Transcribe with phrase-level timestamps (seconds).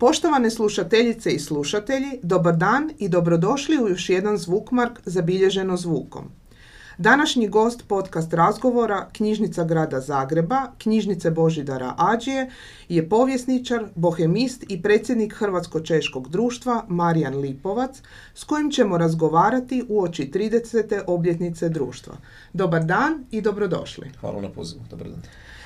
[0.00, 6.24] Poštovane slušateljice i slušatelji, dobar dan i dobrodošli u još jedan zvukmark zabilježeno zvukom.
[6.98, 12.50] Današnji gost podcast razgovora, knjižnica grada Zagreba, knjižnice Božidara Ađije,
[12.88, 18.02] je povjesničar, bohemist i predsjednik Hrvatsko-Češkog društva Marijan Lipovac,
[18.34, 21.00] s kojim ćemo razgovarati u oči 30.
[21.06, 22.14] obljetnice društva.
[22.52, 24.10] Dobar dan i dobrodošli.
[24.20, 25.22] Hvala na pozivu, dobar dan.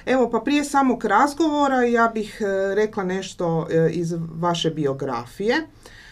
[0.07, 5.67] Evo, pa prije samog razgovora ja bih e, rekla nešto e, iz vaše biografije.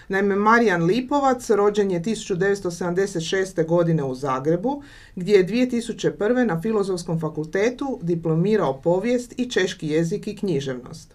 [0.08, 3.66] Naime, Marijan Lipovac rođen je 1976.
[3.66, 4.82] godine u Zagrebu,
[5.16, 6.46] gdje je 2001.
[6.46, 11.14] na Filozofskom fakultetu diplomirao povijest i češki jezik i književnost.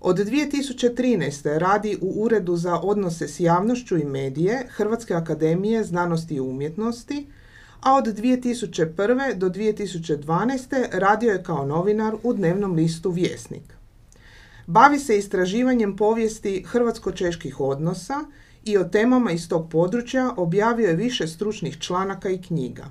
[0.00, 1.58] Od 2013.
[1.58, 7.26] radi u Uredu za odnose s javnošću i medije Hrvatske akademije znanosti i umjetnosti,
[7.80, 9.34] a od 2001.
[9.34, 10.88] do 2012.
[10.92, 13.62] radio je kao novinar u dnevnom listu Vjesnik.
[14.66, 18.14] Bavi se istraživanjem povijesti hrvatsko-čeških odnosa
[18.64, 22.84] i o temama iz tog područja objavio je više stručnih članaka i knjiga.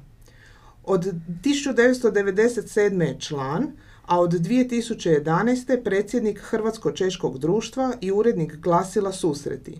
[0.83, 1.13] Od
[1.43, 3.01] 1997.
[3.01, 3.71] je član,
[4.05, 5.83] a od 2011.
[5.83, 9.77] predsjednik Hrvatsko-češkog društva i urednik glasila Susreti.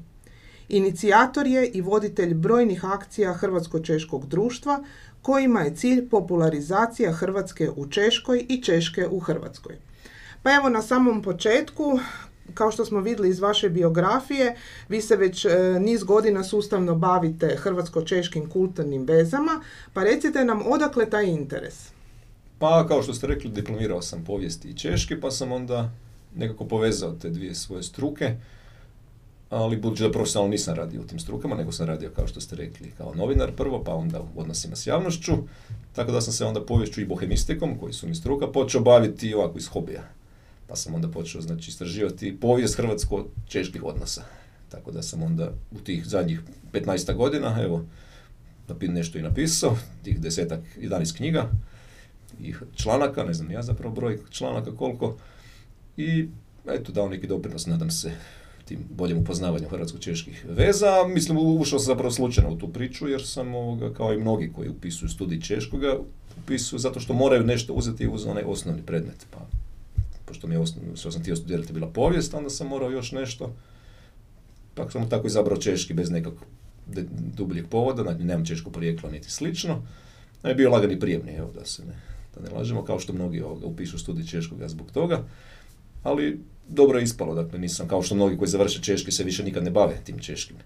[0.69, 4.83] Inicijator je i voditelj brojnih akcija Hrvatsko-češkog društva
[5.21, 9.75] kojima je cilj popularizacija Hrvatske u Češkoj i Češke u Hrvatskoj.
[10.43, 11.99] Pa evo na samom početku,
[12.53, 14.55] kao što smo vidjeli iz vaše biografije,
[14.89, 19.61] vi se već e, niz godina sustavno bavite hrvatsko-češkim kulturnim vezama,
[19.93, 21.89] pa recite nam odakle taj interes?
[22.59, 25.91] Pa, kao što ste rekli, diplomirao sam povijesti i češke, pa sam onda
[26.35, 28.35] nekako povezao te dvije svoje struke
[29.49, 32.55] ali budući da profesionalno nisam radio u tim strukama, nego sam radio, kao što ste
[32.55, 35.33] rekli, kao novinar prvo, pa onda u odnosima s javnošću,
[35.95, 39.57] tako da sam se onda povješću i bohemistikom, koji su mi struka, počeo baviti ovako
[39.57, 40.03] iz hobija.
[40.67, 44.23] Pa sam onda počeo znači, istraživati povijest hrvatsko-čeških odnosa.
[44.69, 46.41] Tako da sam onda u tih zadnjih
[46.73, 47.86] 15 godina, evo,
[48.81, 51.52] nešto i napisao, tih desetak, 11 knjiga
[52.41, 55.17] i članaka, ne znam ja zapravo broj članaka koliko,
[55.97, 56.27] i
[56.67, 58.11] eto, dao neki doprinos, nadam se,
[58.67, 61.08] tim boljem upoznavanju hrvatsko-čeških veza.
[61.08, 64.70] Mislim, ušao sam zapravo slučajno u tu priču, jer sam, ovoga, kao i mnogi koji
[64.70, 65.98] upisuju studij češkoga,
[66.44, 69.26] upisuju zato što moraju nešto uzeti uz onaj osnovni predmet.
[69.32, 69.39] Pa,
[70.26, 73.54] pošto mi je osnovno, što sam htio studirati bila povijest, onda sam morao još nešto,
[74.76, 76.34] pa sam tako izabrao češki bez nekog
[77.38, 79.82] dubljeg povoda, znači nemam češko porijeklo niti slično.
[80.44, 81.94] je bio lagani prijemni, evo da se ne,
[82.36, 85.23] da ne lažemo, kao što mnogi ovoga upišu studij češkoga zbog toga.
[86.04, 86.39] Ali
[86.70, 89.72] dobro je ispalo, dakle nisam kao što mnogi koji završe češki se više nikad ne
[89.72, 90.58] bave tim češkim.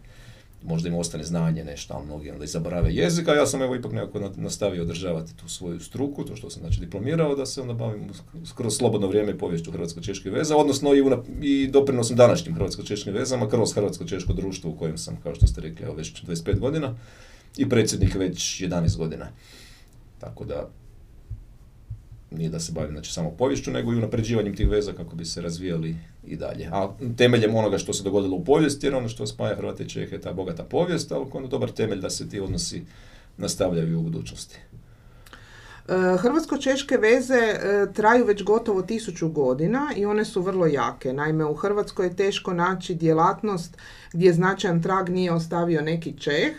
[0.64, 3.76] Možda im ostane znanje nešto, ali mnogi onda i zaborave jezik, a ja sam evo
[3.76, 7.74] ipak nekako nastavio održavati tu svoju struku, to što sam znači diplomirao, da se onda
[7.74, 8.10] bavim
[8.46, 11.04] skroz slobodno vrijeme poviješću hrvatsko-češke veza, odnosno i,
[11.42, 15.86] i doprinosom današnjim hrvatsko-češkim vezama kroz hrvatsko-češko društvo u kojem sam, kao što ste rekli,
[15.98, 16.96] već 25 godina
[17.58, 19.28] i predsjednik već 11 godina.
[20.20, 20.70] Tako da
[22.32, 25.42] nije da se bavim znači, samo poviješću, nego i unapređivanjem tih veza kako bi se
[25.42, 25.96] razvijali
[26.28, 26.70] i dalje.
[26.72, 30.16] A temeljem onoga što se dogodilo u povijesti, jer ono što spaja Hrvate i Čehe
[30.16, 32.82] je ta bogata povijest, ali onda dobar temelj da se ti odnosi
[33.38, 34.60] nastavljaju u budućnosti.
[35.88, 41.14] E, hrvatsko-češke veze e, traju već gotovo tisuću godina i one su vrlo jake.
[41.14, 43.78] Naime, u Hrvatskoj je teško naći djelatnost
[44.14, 46.54] gdje značajan trag nije ostavio neki Čeh,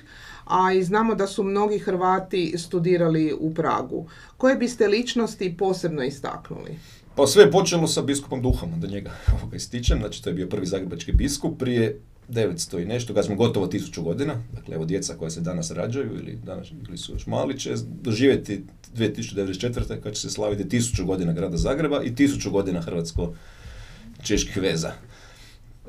[0.44, 4.06] a i znamo da su mnogi Hrvati studirali u Pragu.
[4.36, 6.78] Koje biste ličnosti posebno istaknuli?
[7.14, 10.46] Pa sve je počelo sa biskupom Duhom, da njega ovoga ističem, znači to je bio
[10.46, 15.14] prvi zagrebački biskup prije 900 i nešto, kad smo gotovo tisuću godina, dakle evo djeca
[15.14, 18.64] koja se danas rađaju ili, danas, ili su još mali će doživjeti
[18.96, 20.00] 2094.
[20.00, 24.92] kad će se slaviti tisuću godina grada Zagreba i tisuću godina hrvatsko-čeških veza.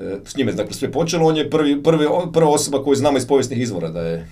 [0.00, 3.26] E, s njime dakle sve počelo, on je prvi, prvi, prva osoba koju znamo iz
[3.26, 4.28] povijesnih izvora da je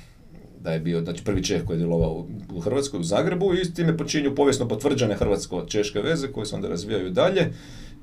[0.62, 3.74] da je bio znači, prvi Čeh koji je djelovao u Hrvatskoj, u Zagrebu i s
[3.74, 7.52] time počinju povijesno potvrđene hrvatsko-češke veze koje se onda razvijaju dalje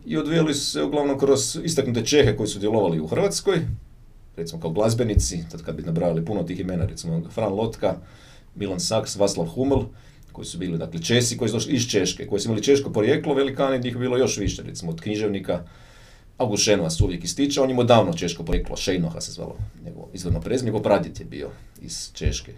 [0.05, 3.59] i odvijali se uglavnom kroz istaknute Čehe koji su djelovali u Hrvatskoj,
[4.37, 7.95] recimo kao glazbenici, tad kad bi nabrali puno tih imena, recimo Fran Lotka,
[8.55, 9.83] Milan Saks, Vaslav Humel,
[10.31, 13.33] koji su bili dakle Česi koji su došli iz Češke, koji su imali češko porijeklo,
[13.33, 15.63] velikani njih bilo još više, recimo od književnika,
[16.39, 20.41] August Šenova se uvijek ističe, on ima davno češko poreklo, Šejnoha se zvalo njegovo izvorno
[20.41, 21.49] prezime, njegov pradjet je bio
[21.81, 22.53] iz Češke.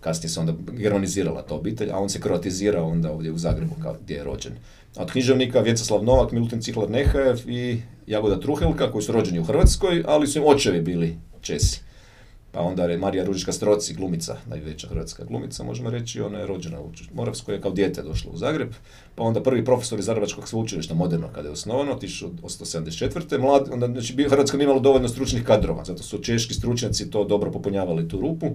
[0.00, 3.96] Kasnije se onda germanizirala ta obitelj, a on se kroatizirao onda ovdje u Zagrebu kao
[4.02, 4.52] gdje je rođen.
[4.96, 9.44] A od književnika Vjecaslav Novak, Milutin Cihlar Nehajev i Jagoda Truhelka koji su rođeni u
[9.44, 11.80] Hrvatskoj, ali su im očevi bili Česi.
[12.52, 16.80] Pa onda je Marija Ružička Stroci, glumica, najveća hrvatska glumica, možemo reći, ona je rođena
[16.80, 18.72] u Moravskoj, je kao dijete došla u Zagreb.
[19.14, 23.40] Pa onda prvi profesor iz Zagrebačkog sveučilišta, moderno, kada je osnovano, 1874.
[23.40, 27.52] Mlad, onda, znači, Hrvatska nije imala dovoljno stručnih kadrova, zato su češki stručnjaci to dobro
[27.52, 28.50] popunjavali tu rupu.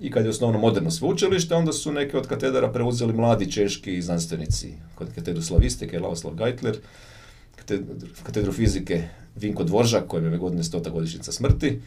[0.00, 4.72] I kad je osnovno moderno sveučilište, onda su neke od katedara preuzeli mladi češki znanstvenici.
[4.94, 6.78] Kod katedru slavistike, Lavoslav Geitler,
[8.22, 11.80] katedru fizike Vinko Dvoržak, kojem je godine stota godišnjica smrti,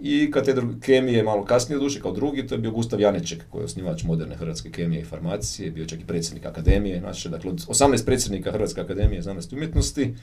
[0.00, 3.64] i katedru kemije malo kasnije duše kao drugi, to je bio Gustav Janeček, koji je
[3.64, 8.04] osnivač moderne hrvatske kemije i farmacije, bio čak i predsjednik akademije naše, dakle od 18
[8.04, 10.14] predsjednika Hrvatske akademije znanosti i umjetnosti,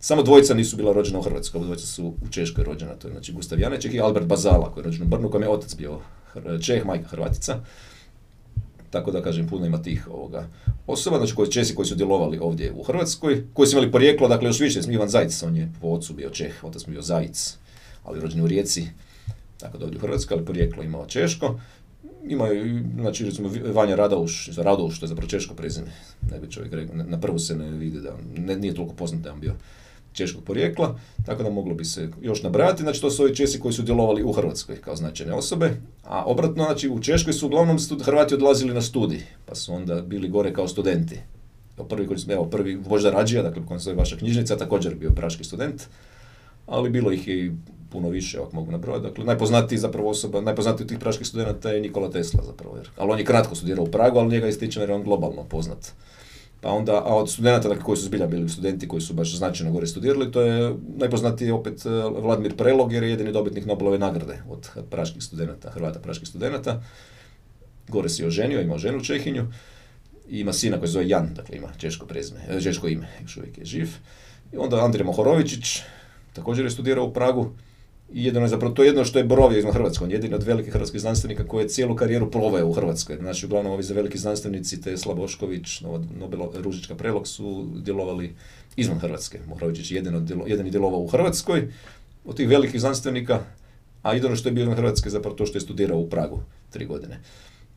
[0.00, 3.32] samo dvojica nisu bila rođena u Hrvatskoj, dvojica su u Češkoj rođena, to je znači
[3.32, 5.98] Gustav Janeček i Albert Bazala, koji je rođen u Brnu, kojem je otac bio
[6.62, 7.60] Čeh, majka Hrvatica.
[8.90, 10.48] Tako da kažem, puno ima tih ovoga
[10.86, 14.48] osoba, znači koji Česi koji su djelovali ovdje u Hrvatskoj, koji su imali porijeklo, dakle
[14.48, 17.56] još više, Ivan Zajc, on je po ocu bio Čeh, otac mu bio Zajic,
[18.04, 18.86] ali rođen u Rijeci,
[19.60, 21.60] tako da ovdje u Hrvatskoj, ali porijeklo imao Češko.
[22.28, 25.92] Imaju, znači, recimo, Vanja Radauš, Radauš, to je zapravo Češko prezime,
[26.30, 29.32] ne bi čovjek rekao, na prvu se ne vidi da ne, nije toliko poznat da
[29.32, 29.54] on bio
[30.12, 33.72] češkog porijekla, tako da moglo bi se još nabrajati, znači to su ovi Česi koji
[33.72, 38.02] su djelovali u Hrvatskoj kao značajne osobe, a obratno, znači u Češkoj su uglavnom stud,
[38.02, 41.20] Hrvati odlazili na studij, pa su onda bili gore kao studenti.
[41.88, 45.82] Prvi, koji evo, prvi Boždar Rađija, dakle, koja se vaša knjižnica, također bio praški student,
[46.66, 47.52] ali bilo ih je i
[47.90, 49.06] puno više, ako mogu nabrojati.
[49.06, 53.12] Dakle, najpoznatiji zapravo osoba, najpoznatiji od tih praških studenta je Nikola Tesla zapravo, jer, ali
[53.12, 55.92] on je kratko studirao u Pragu, ali njega ističem jer je on globalno poznat.
[56.60, 59.72] Pa onda, a od studenta dakle, koji su zbilja bili studenti koji su baš značajno
[59.72, 61.90] gore studirali, to je najpoznatiji opet e,
[62.20, 66.82] Vladimir Prelog jer je jedini dobitnik Nobelove nagrade od praških studenta, Hrvata praških studenta.
[67.88, 69.46] Gore se je oženio, ima ženu Čehinju
[70.28, 73.36] i ima sina koji se zove Jan, dakle ima češko prezime, e, češko ime, još
[73.36, 73.88] uvijek je živ.
[74.52, 75.80] I onda Andrija Mohorovičić,
[76.32, 77.52] također je studirao u Pragu,
[78.12, 80.04] jedino je zapravo to jedno što je borovio izvan Hrvatskoj.
[80.04, 83.16] On je jedini od velikih hrvatskih znanstvenika koji je cijelu karijeru proveo u Hrvatskoj.
[83.16, 85.80] Znači, uglavnom ovi za veliki znanstvenici, Tesla, Bošković,
[86.18, 88.34] Nobelo, Ružička Prelog su djelovali
[88.76, 89.38] izvan Hrvatske.
[89.48, 91.72] Mohrović je djelo, jedini djelovao u Hrvatskoj
[92.24, 93.40] od tih velikih znanstvenika,
[94.02, 96.40] a jedino što je bio izvan Hrvatske zapravo to što je studirao u Pragu
[96.70, 97.20] tri godine.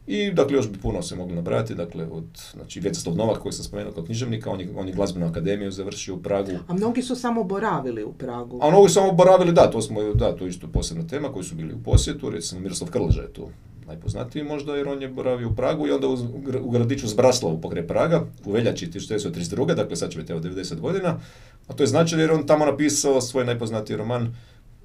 [0.08, 3.66] I dakle još bi puno se mogli nabrati, dakle od znači Vjecaslav Novak koji sam
[3.66, 6.52] spomenuo kao književnika, on je, on je glazbenu akademiju završio u Pragu.
[6.68, 8.60] A mnogi su samo boravili u Pragu.
[8.62, 11.44] A mnogi su samo boravili, da, to smo da, to je isto posebna tema koji
[11.44, 13.48] su bili u posjetu, recimo Miroslav Krleža je tu
[13.88, 16.18] najpoznatiji možda jer on je boravio u Pragu i onda u,
[16.62, 19.76] u gradiću Zbraslavu pokraj Praga u veljači 1932.
[19.76, 21.20] dakle sad će biti evo 90 godina,
[21.68, 24.36] a to je značajno jer on tamo napisao svoj najpoznatiji roman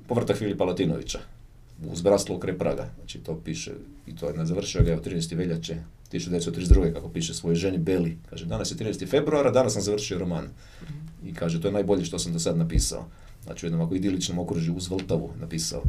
[0.08, 1.18] Povrtak Filipa Latinovića
[1.84, 2.90] uz Braslo kraj Praga.
[2.96, 3.72] Znači to piše,
[4.06, 5.36] i to je završio ga je 13.
[5.36, 5.76] veljače
[6.12, 6.92] 1932.
[6.92, 8.18] kako piše svojoj ženi Beli.
[8.30, 9.08] Kaže, danas je 13.
[9.10, 10.48] februara, danas sam završio roman.
[11.24, 13.06] I kaže, to je najbolje što sam do sad napisao.
[13.44, 15.82] Znači u jednom ovako idiličnom okružju uz Vltavu napisao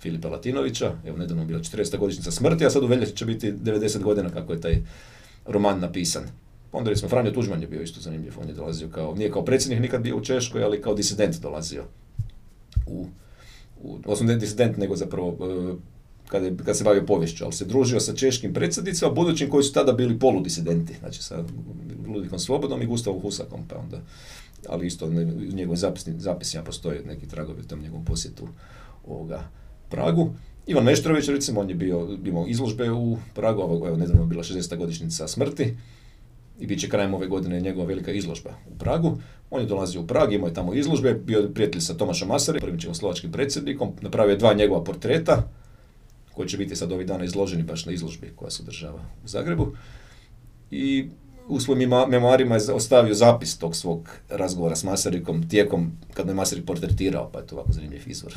[0.00, 0.92] Filipa Latinovića.
[1.06, 1.98] Evo, nedavno bila 40.
[1.98, 4.82] godišnjica smrti, a sad u veljači će biti 90 godina kako je taj
[5.46, 6.22] roman napisan.
[6.72, 9.80] Onda recimo Franjo Tuđman je bio isto zanimljiv, on je dolazio kao, nije kao predsjednik
[9.80, 11.84] nikad bio u Češkoj, ali kao disident dolazio
[12.86, 13.06] u
[13.84, 15.74] odnosno disident, nego zapravo e,
[16.28, 19.92] kada, je, se bavio povješću, ali se družio sa češkim predsjednicima, budućim koji su tada
[19.92, 21.44] bili poludisidenti, znači sa
[22.06, 24.00] Ludikom Slobodom i Gustavom Husakom, pa onda,
[24.68, 25.12] ali isto u
[25.54, 28.48] njegovim zapisni, zapisima postoje neki tragovi u tom njegovom posjetu
[29.06, 29.48] ovoga
[29.90, 30.30] Pragu.
[30.66, 34.76] Ivan Meštrović, recimo, on je bio, imao izložbe u Pragu, evo, nedavno bila 60.
[34.76, 35.74] godišnjica smrti,
[36.60, 39.18] i bit će krajem ove godine njegova velika izložba u Pragu.
[39.54, 42.60] On je dolazio u Prag, imao je tamo izložbe, bio je prijatelj sa Tomašom Masari,
[42.60, 45.42] prvim čehoslovačkim predsjednikom, napravio je dva njegova portreta,
[46.34, 49.66] koji će biti sad ovih dana izloženi baš na izložbi koja se održava u Zagrebu.
[50.70, 51.08] I
[51.48, 56.66] u svojim memoarima je ostavio zapis tog svog razgovora s Masarikom tijekom kad me Masarik
[56.66, 58.34] portretirao, pa je to ovako zanimljiv izvor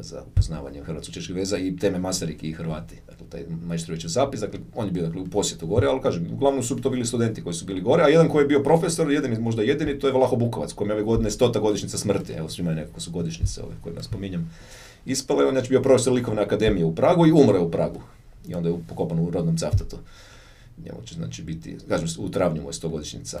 [0.00, 2.96] za upoznavanje hrvatsko-čeških veza i teme Masariki i Hrvati.
[3.28, 6.76] Taj Majstrović zapis, dakle, on je bio dakle, u posjetu gore, ali kažem, uglavnom su
[6.76, 9.62] to bili studenti koji su bili gore, a jedan koji je bio profesor, jedini, možda
[9.62, 13.00] jedini, to je Vlaho Bukovac, kojem je ove godine stota godišnjica smrti, evo svima nekako
[13.00, 14.50] su godišnjice ove koje spominjem.
[15.06, 18.00] Ispale, on je znači bio profesor likovne akademije u Pragu i umre u Pragu.
[18.48, 19.96] I onda je pokopan u rodnom caftatu.
[20.84, 23.40] Njemu će znači biti, kažem, u travnju mu je stogodišnjica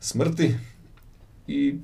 [0.00, 0.54] smrti.
[1.46, 1.74] I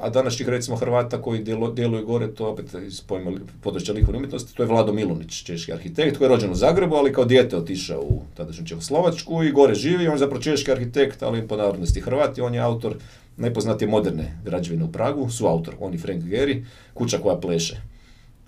[0.00, 4.62] a današnjih recimo Hrvata koji djeluju gore, to opet iz pojma područja likovne umjetnosti, to
[4.62, 8.22] je Vlado Milunić, češki arhitekt, koji je rođen u Zagrebu, ali kao dijete otišao u
[8.36, 12.54] tadašnju Čehoslovačku i gore živi, on je zapravo češki arhitekt, ali po narodnosti Hrvati, on
[12.54, 12.96] je autor
[13.36, 17.80] najpoznatije moderne građevine u Pragu, su autor, on i Frank Gehry, kuća koja pleše,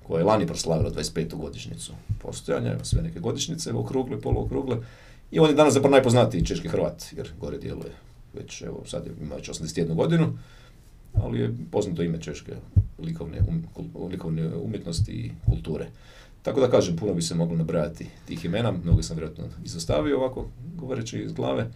[0.03, 1.35] koja je lani proslavila 25.
[1.35, 4.77] godišnjicu postojanja, sve neke godišnjice, okrugle, poluokrugle,
[5.31, 7.93] i on je danas zapravo najpoznatiji češki Hrvat, jer gore djeluje
[8.35, 10.39] već, evo, sad ima već 81 godinu,
[11.23, 12.53] ali je poznato ime češke
[12.99, 13.65] likovne, um,
[14.11, 15.87] likovne umjetnosti i kulture.
[16.43, 20.49] Tako da kažem, puno bi se moglo nabrajati tih imena, mnogo sam vjerojatno izostavio ovako,
[20.75, 21.71] govoreći iz glave,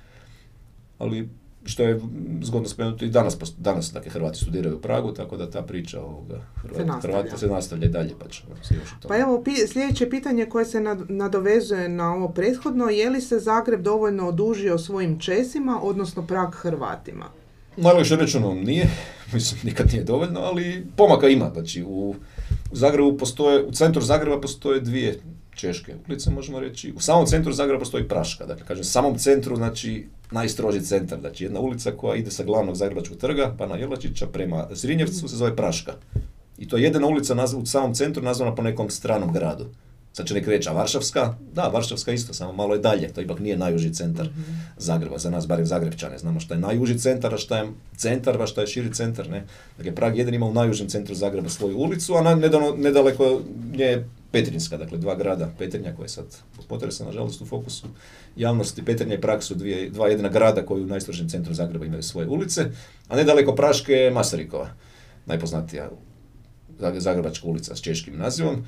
[0.98, 1.28] ali
[1.64, 2.00] što je
[2.42, 6.40] zgodno spomenuti i danas, danas dakle, Hrvati studiraju u Pragu, tako da ta priča ovoga,
[6.54, 8.14] Hrvati, se Hrvati se nastavlja i dalje.
[8.18, 12.88] Pa, će se još pa evo, pi, sljedeće pitanje koje se nadovezuje na ovo prethodno,
[12.88, 17.39] je li se Zagreb dovoljno odužio svojim Česima, odnosno Prag Hrvatima?
[18.04, 18.88] Što rečeno nije,
[19.32, 21.50] mislim nikad nije dovoljno, ali pomaka ima.
[21.54, 22.14] Znači u,
[22.72, 25.20] Zagrebu postoje, u centru Zagreba postoje dvije
[25.54, 26.92] češke ulice, možemo reći.
[26.96, 28.46] U samom centru Zagreba postoji Praška.
[28.46, 31.20] Dakle, kažem, samom centru, znači, najstroži centar.
[31.20, 35.36] Znači, jedna ulica koja ide sa glavnog Zagrebačkog trga, pa na Jelačića prema Zrinjevcu se
[35.36, 35.92] zove Praška.
[36.58, 39.66] I to je jedina ulica u samom centru nazvana po nekom stranom gradu.
[40.12, 41.34] Sad će neki reći, a Varšavska?
[41.52, 43.12] Da, Varšavska isto, samo malo je dalje.
[43.12, 46.18] To ipak nije najuži centar mm Zagreba, za nas, barem Zagrebčane.
[46.18, 49.30] Znamo šta je najuži centar, a šta je centar, a šta je širi centar.
[49.30, 49.44] Ne?
[49.76, 53.40] Dakle, Prag jedan ima u najužem centru Zagreba svoju ulicu, a nedaleko, nedaleko
[53.72, 56.24] nje Petrinjska, dakle dva grada, Petrinja koja je sad
[56.68, 57.86] potresa nažalost u fokusu
[58.36, 62.02] javnosti, Petrinja i Prag su dvije, dva jedina grada koji u najstrožnijem centru Zagreba imaju
[62.02, 62.66] svoje ulice,
[63.08, 64.70] a nedaleko Praške je Masarikova,
[65.26, 65.90] najpoznatija
[66.96, 68.66] Zagrebačka ulica s češkim nazivom.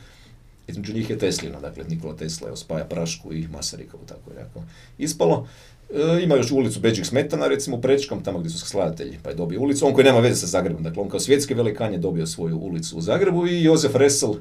[0.72, 4.62] Između njih je Teslina, dakle Nikola Tesla je spaja Prašku i Masarikovu, tako je jako
[4.98, 5.46] ispalo.
[5.94, 9.60] E, ima još ulicu Beđik Smetana, recimo Prečkom, tamo gdje su skladatelji, pa je dobio
[9.60, 9.86] ulicu.
[9.86, 12.98] On koji nema veze sa Zagrebom, dakle on kao svjetski velikan je dobio svoju ulicu
[12.98, 14.34] u Zagrebu i Jozef Resel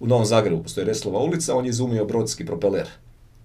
[0.00, 2.88] u Novom Zagrebu postoji Reslova ulica, on je izumio brodski propeler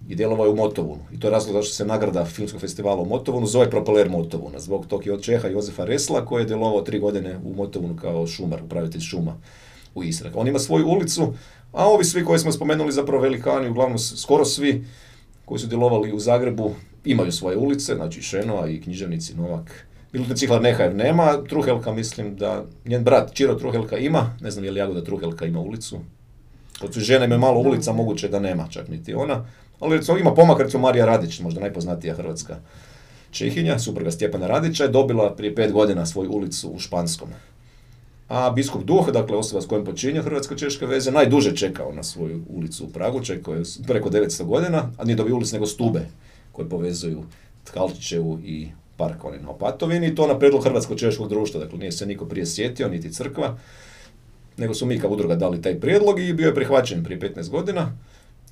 [0.08, 1.02] i djelovao je u Motovunu.
[1.12, 4.86] I to je razlog zašto se nagrada Filmskog festivala u Motovunu zove Propeler Motovuna, zbog
[4.86, 8.62] tog i od Čeha Jozefa Resla koji je djelovao tri godine u Motovunu kao šumar,
[8.62, 9.36] upravitelj šuma
[9.94, 10.30] u Istri.
[10.34, 11.32] On ima svoju ulicu,
[11.74, 14.84] a ovi svi koji smo spomenuli zapravo velikani, uglavnom skoro svi
[15.44, 19.86] koji su djelovali u Zagrebu imaju svoje ulice, znači Šenova i književnici Novak.
[20.12, 24.70] Milutin Cihlar Nehajev nema, Truhelka mislim da, njen brat Čiro Truhelka ima, ne znam je
[24.70, 26.00] li Jagoda Truhelka ima ulicu,
[26.82, 29.46] od žene me malo ulica, moguće da nema čak niti ona.
[29.80, 32.56] Ali recimo ima pomak, recimo Marija Radić, možda najpoznatija hrvatska
[33.30, 37.28] Čehinja, supruga Stjepana Radića, je dobila prije pet godina svoju ulicu u Španskom.
[38.34, 42.84] A biskup Duh, dakle osoba s kojom počinje Hrvatsko-Češke veze, najduže čekao na svoju ulicu
[42.84, 46.06] u Pragu, čekao je preko 900 godina, a nije dobio ulicu nego stube
[46.52, 47.22] koje povezuju
[47.64, 52.24] Tkalčićevu i park oni na Opatovini to na predlog Hrvatsko-Češkog društva, dakle nije se niko
[52.24, 53.58] prije sjetio, niti crkva
[54.56, 57.92] nego su mi kao udruga dali taj prijedlog i bio je prihvaćen prije 15 godina.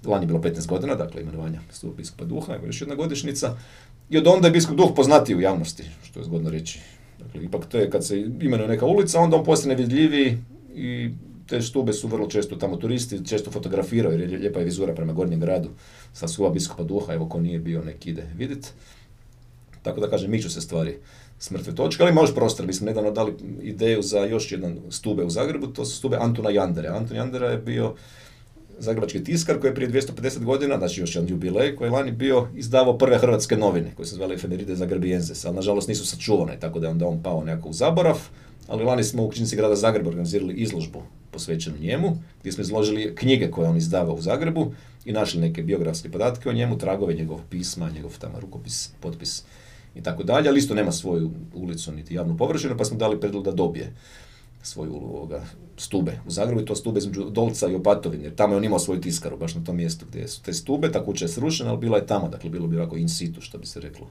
[0.05, 1.61] Lani je bilo 15 godina, dakle imenovanja
[1.97, 3.57] biskupa Duha, evo još jedna godišnica.
[4.11, 6.81] I od onda je biskup Duh poznatiji u javnosti, što je zgodno reći.
[7.33, 10.39] Dakle, ipak to je kad se imenuje neka ulica, onda on postane vidljiviji
[10.75, 11.11] i
[11.47, 15.13] te stube su vrlo često tamo turisti, često fotografiraju jer je lijepa je vizura prema
[15.13, 15.69] Gornjem gradu
[16.13, 18.69] sa suva biskupa Duha, evo ko nije bio nek ide vidjeti.
[19.83, 20.97] Tako da kažem, miču se stvari
[21.39, 22.67] s mrtve točke, ali može prostor.
[22.67, 26.51] Mi smo nedavno dali ideju za još jedan stube u Zagrebu, to su stube Antuna
[26.51, 26.89] Jandere.
[26.89, 27.95] Anton Jandera je bio
[28.79, 32.49] zagrebački tiskar koji je prije 250 godina, znači još jedan jubilej, koji je lani bio
[32.55, 36.87] izdavao prve hrvatske novine, koje se zvale Efemeride Zagrebijenses, ali nažalost nisu sačuvane, tako da
[36.87, 38.19] je onda on pao nekako u zaborav.
[38.69, 43.51] Ali lani smo u knjižnici grada Zagreba organizirali izložbu posvećenu njemu, gdje smo izložili knjige
[43.51, 44.73] koje on izdavao u Zagrebu
[45.05, 49.45] i našli neke biografske podatke o njemu, tragove njegovog pisma, njegov tamo rukopis, potpis
[49.95, 53.45] i tako dalje, ali isto nema svoju ulicu niti javnu površinu, pa smo dali predlog
[53.45, 53.93] da dobije
[54.63, 55.45] svoju ovoga,
[55.77, 58.79] stube u Zagrebu i to stube između Dolca i Opatovine, jer tamo je on imao
[58.79, 61.79] svoju tiskaru, baš na tom mjestu gdje su te stube, ta kuća je srušena, ali
[61.79, 64.07] bila je tamo, dakle bilo bi ovako in situ, što bi se reklo,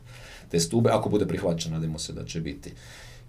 [0.49, 2.71] te stube, ako bude prihvaćena, nadamo se da će biti.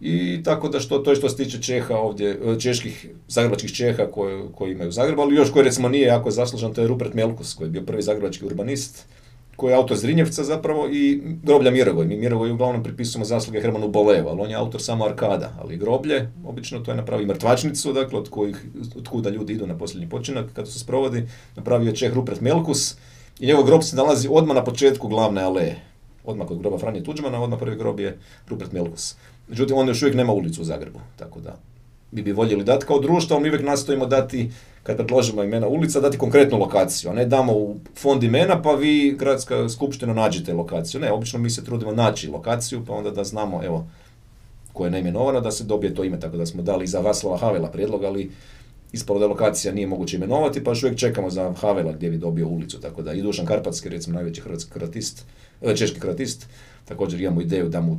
[0.01, 4.43] I tako da što, to je što se tiče Čeha ovdje, čeških, zagrebačkih Čeha koji,
[4.55, 7.55] koji imaju u Zagrebu, ali još koji recimo nije jako zaslužan, to je Rupert Melkus,
[7.55, 9.07] koji je bio prvi zagrebački urbanist,
[9.57, 12.07] koji je autor Zrinjevca zapravo i groblja Mirovoj.
[12.07, 16.31] Mi Mirovoj uglavnom pripisujemo zasluge Hermanu Bolevu, ali on je autor samo Arkada, ali groblje,
[16.45, 18.67] obično to je napravio mrtvačnicu, dakle od, kojih,
[18.97, 22.97] od kuda ljudi idu na posljednji počinak kada se sprovodi, napravio je Čeh Rupert Melkus
[23.41, 25.77] i njegov grob se nalazi odmah na početku glavne aleje.
[26.25, 28.19] Odmah kod groba Franje Tuđmana, odmah prvi grob je
[28.49, 29.17] Rupert Melkus.
[29.49, 31.57] Međutim, on još uvijek nema ulicu u Zagrebu, tako da
[32.11, 34.51] bi bi voljeli dati kao društvo, mi uvijek nastojimo dati
[34.83, 39.17] kad predložimo imena ulica, dati konkretnu lokaciju, a ne damo u fond imena pa vi,
[39.19, 41.01] gradska skupština, nađite lokaciju.
[41.01, 43.87] Ne, obično mi se trudimo naći lokaciju, pa onda da znamo, evo,
[44.73, 47.69] koja je neimenovana, da se dobije to ime, tako da smo dali za Vaslava Havela
[47.69, 48.31] prijedlog, ali
[48.93, 52.49] ispalo da lokacija nije moguće imenovati, pa još uvijek čekamo za Havela gdje bi dobio
[52.49, 55.25] ulicu, tako da i Dušan Karpatski, recimo najveći hrvatski kratist,
[55.63, 56.47] e, češki kratist,
[56.85, 57.99] također imamo ideju da mu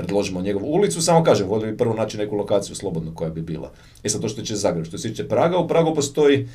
[0.00, 3.72] predložimo njegovu ulicu, samo kažem, volio bi prvo naći neku lokaciju slobodnu koja bi bila.
[4.04, 6.48] E sad to što će Zagreb, što se tiče Praga, u Pragu postoji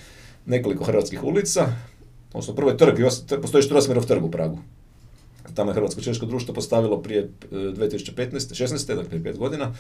[0.46, 1.68] nekoliko hrvatskih ulica,
[2.34, 2.96] odnosno prvo je trg,
[3.42, 4.60] postoji Štrosmerov trg u Pragu.
[5.54, 8.66] tamo je Hrvatsko češko društvo postavilo prije 2015.
[8.66, 8.88] 16.
[8.88, 9.74] dakle prije pet godina,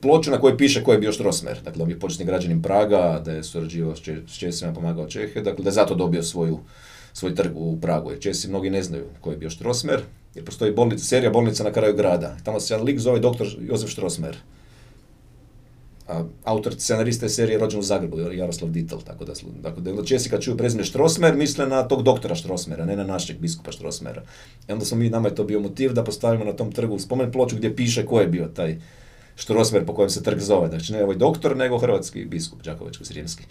[0.00, 3.32] ploču na kojoj piše ko je bio Štrosmer, dakle on je početni građanin Praga, da
[3.32, 6.58] je surađivao s Česima, pomagao Čehe, dakle da je zato dobio svoju,
[7.12, 10.02] svoj trg u Pragu, jer Česi mnogi ne znaju ko je bio Štrosmer,
[10.34, 13.90] jer postoji bolnica, serija bolnica na kraju grada, tamo se jedan lik zove doktor Josef
[13.90, 14.36] Štrosmer,
[16.08, 20.42] a, autor scenarista serije rođen u Zagrebu, Jaroslav Ditel, tako da, tako da Česi kad
[20.42, 24.22] čuju prezime Štrosmer, misle na tog doktora Štrosmera, ne na našeg biskupa Štrosmera.
[24.68, 27.32] I onda smo mi, nama je to bio motiv da postavimo na tom trgu spomen
[27.32, 28.76] ploču gdje piše ko je bio taj
[29.36, 30.68] Štrosmer po kojem se trg zove.
[30.68, 33.42] Znači ne ovaj doktor, nego hrvatski biskup, Đakovačko-Srijemski.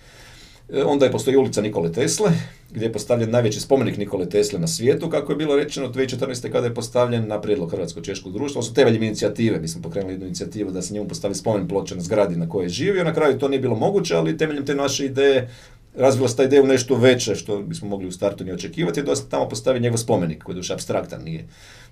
[0.73, 2.31] E, onda je postoji ulica Nikole Tesle,
[2.71, 6.51] gdje je postavljen najveći spomenik Nikole Tesle na svijetu, kako je bilo rečeno 2014.
[6.51, 8.61] kada je postavljen na prijedlog Hrvatsko-Češkog društva.
[8.61, 12.01] Su temeljem inicijative, mi smo pokrenuli jednu inicijativu da se njemu postavi spomen ploča na
[12.01, 13.03] zgradi na kojoj je živio.
[13.03, 15.49] Na kraju to nije bilo moguće, ali temeljem te naše ideje
[15.95, 19.15] razvila se ta ideja u nešto veće što bismo mogli u startu ni očekivati, da
[19.15, 21.47] se tamo postavi njegov spomenik koji je duše abstraktan, nije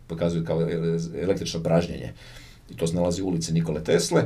[0.08, 0.68] pokazuje kao
[1.22, 2.14] električno pražnjenje.
[2.70, 4.24] I to se nalazi u ulici Nikole Tesle.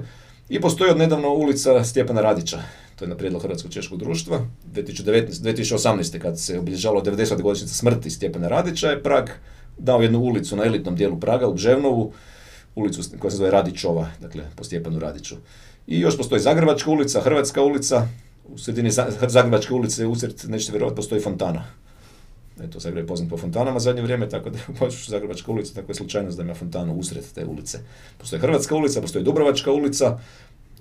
[0.49, 2.61] I postoji od nedavno ulica Stjepana Radića,
[3.03, 4.47] to je na prijedlog Hrvatskog češkog društva.
[4.73, 6.19] 2019, 2018.
[6.19, 7.41] kad se obilježalo 90.
[7.41, 9.29] godišnjica smrti Stjepana Radića je Prag
[9.77, 12.13] dao jednu ulicu na elitnom dijelu Praga, u Bževnovu,
[12.75, 15.35] ulicu koja se zove Radićova, dakle po Stjepanu Radiću.
[15.87, 18.07] I još postoji Zagrebačka ulica, Hrvatska ulica,
[18.45, 18.91] u sredini
[19.27, 21.65] Zagrebačke ulice usred, nećete vjerovati, postoji fontana.
[22.63, 25.95] Eto, Zagreb je poznat po fontanama zadnje vrijeme, tako da je Zagrebačka ulica, tako je
[25.95, 27.79] slučajnost da ima fontanu usred te ulice.
[28.17, 30.19] Postoji Hrvatska ulica, postoji Dubrovačka ulica,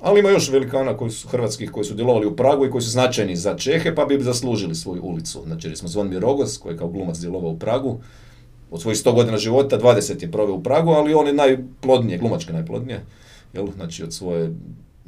[0.02, 2.90] ali ima još velikana koji su hrvatskih koji su djelovali u Pragu i koji su
[2.90, 5.42] značajni za Čehe, pa bi zaslužili svoju ulicu.
[5.46, 8.00] Znači, recimo Zvonimir Rogos, koji je kao glumac djelovao u Pragu,
[8.70, 12.52] od svojih 100 godina života, 20 je proveo u Pragu, ali on je najplodnije, glumačke
[12.52, 13.04] najplodnije,
[13.52, 13.66] jel?
[13.76, 14.50] Znači, od svoje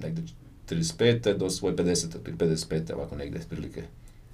[0.02, 0.24] negdje
[0.70, 1.36] 35.
[1.36, 2.06] do svoje 50.
[2.38, 2.94] 55.
[2.94, 3.82] ovako negdje, prilike,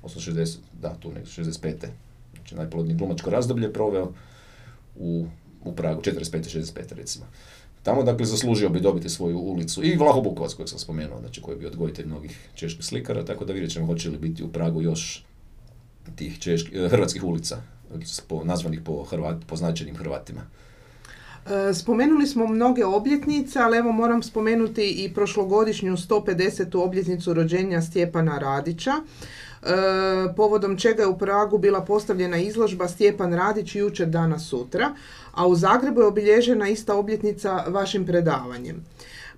[0.02, 1.74] 60, da, tu negdje, 65.
[2.34, 4.12] Znači, najplodnije glumačko razdoblje proveo
[4.96, 5.26] u,
[5.64, 6.60] u Pragu, 45.
[6.60, 6.94] 65.
[6.94, 7.26] recimo.
[7.82, 9.84] Tamo, dakle, zaslužio bi dobiti svoju ulicu.
[9.84, 13.52] I Vlaho Bukovac, kojeg sam spomenuo, znači, koji bi odgojitelj mnogih čeških slikara, tako da
[13.52, 15.24] vidjet ćemo hoće li biti u Pragu još
[16.16, 17.62] tih češki, eh, hrvatskih ulica,
[18.28, 20.40] po, nazvanih po, Hrvat, po značajnim Hrvatima.
[21.46, 26.78] E, spomenuli smo mnoge obljetnice, ali evo moram spomenuti i prošlogodišnju 150.
[26.78, 29.66] obljetnicu rođenja Stjepana Radića, e,
[30.36, 34.94] povodom čega je u Pragu bila postavljena izložba Stjepan Radić jučer danas sutra,
[35.32, 38.84] a u Zagrebu je obilježena ista obljetnica vašim predavanjem.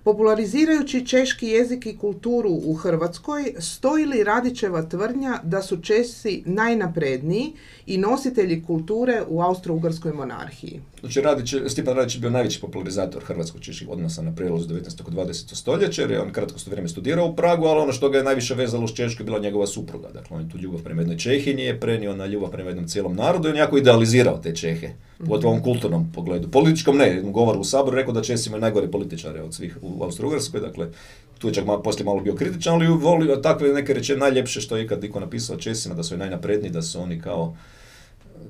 [0.03, 7.53] Popularizirajući češki jezik i kulturu u Hrvatskoj, stoji li Radićeva tvrdnja da su Česi najnapredniji
[7.85, 10.81] i nositelji kulture u Austro-Ugarskoj monarhiji?
[10.99, 15.11] Znači, Radić, Stipan Radić je bio najveći popularizator hrvatsko-čeških odnosa na prelazu 19.
[15.11, 15.55] i 20.
[15.55, 18.55] stoljeća, jer je on kratko vrijeme studirao u Pragu, ali ono što ga je najviše
[18.55, 20.09] vezalo s Češkoj je bila njegova supruga.
[20.13, 23.15] Dakle, on je tu ljubav prema jednoj Čehinji je prenio na ljubav prema jednom cijelom
[23.15, 24.89] narodu i on jako idealizirao te Čehe.
[25.27, 26.47] U ovom kulturnom pogledu.
[26.47, 30.03] Političkom ne, u govoru u Saboru rekao da Česi imaju najgore političare od svih u
[30.03, 30.87] Austro-Ugarskoj, dakle,
[31.39, 34.77] tu je čak malo, poslije malo bio kritičan, ali volio takve neke reče najljepše što
[34.77, 37.55] je ikad niko napisao Česima, da su najnapredniji, da su oni kao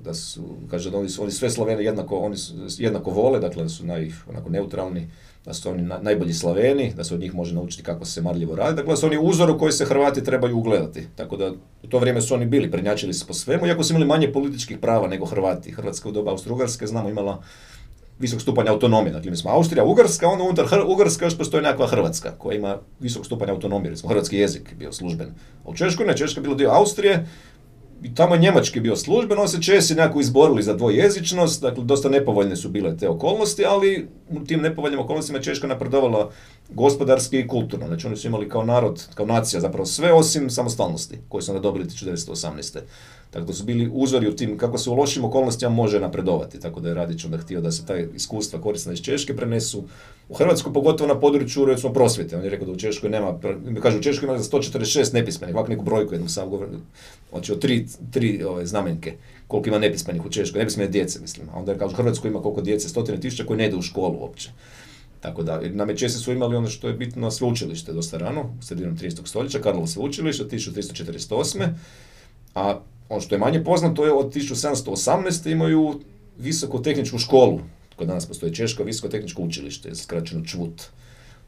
[0.03, 3.63] da su, kaže da oni su oni sve Slovene jednako, oni su, jednako vole, dakle
[3.63, 5.07] da su naj, onako neutralni,
[5.45, 8.75] da su oni najbolji Slaveni, da se od njih može naučiti kako se marljivo radi,
[8.75, 11.07] dakle da su oni uzor u koji se Hrvati trebaju ugledati.
[11.15, 11.51] Tako da
[11.83, 14.77] u to vrijeme su oni bili, prednjačili se po svemu, iako su imali manje političkih
[14.77, 15.71] prava nego Hrvati.
[15.71, 17.43] Hrvatska u doba Austro-Ugarske, znamo, imala
[18.19, 19.13] visok stupanj autonomije.
[19.13, 23.25] Dakle, mi smo Austrija, Ugarska, onda unutar Ugarska još postoji nekakva Hrvatska koja ima visok
[23.25, 25.27] stupanj autonomije, recimo hrvatski jezik bio služben.
[25.65, 27.27] A u Češkoj ne, Češka je bilo dio Austrije,
[28.03, 32.09] i tamo je njemački bio služben, on se Česi nekako izborili za dvojezičnost, dakle dosta
[32.09, 36.31] nepovoljne su bile te okolnosti, ali u tim nepovoljnim okolnostima Češka napredovala
[36.69, 37.87] gospodarski i kulturno.
[37.87, 41.61] Znači oni su imali kao narod, kao nacija zapravo sve osim samostalnosti koju su onda
[41.61, 42.79] dobili 1918.
[43.33, 46.59] Tako da su bili uzori u tim kako se u lošim okolnostima može napredovati.
[46.59, 49.83] Tako da je Radić onda htio da se taj iskustva korisna iz Češke prenesu
[50.29, 52.37] u Hrvatsku, pogotovo na području recimo prosvjete.
[52.37, 53.39] On je rekao da u Češkoj nema,
[53.81, 56.79] kaže u Češkoj ima 146 nepismenih, ovako neku brojku jednom sam govorio,
[57.29, 59.13] znači od tri, tri ove, znamenke
[59.47, 61.49] koliko ima nepismenih u Češkoj, nepismene djece mislim.
[61.49, 63.81] A onda je kaže u Hrvatskoj ima koliko djece, stotine tisuća koji ne ide u
[63.81, 64.49] školu uopće.
[65.19, 68.97] Tako da, na Česi su imali ono što je bitno sveučilište dosta rano, u sredinom
[68.97, 69.27] 13.
[69.27, 71.67] stoljeća, Karlovo sveučilište, 1348.
[72.55, 72.79] A
[73.13, 75.51] ono što je manje poznato je od 1718.
[75.51, 75.99] imaju
[76.39, 77.59] visoku tehničku školu,
[77.95, 80.81] kod danas postoji Češko visoko tehničko učilište, skraćeno ČVUT,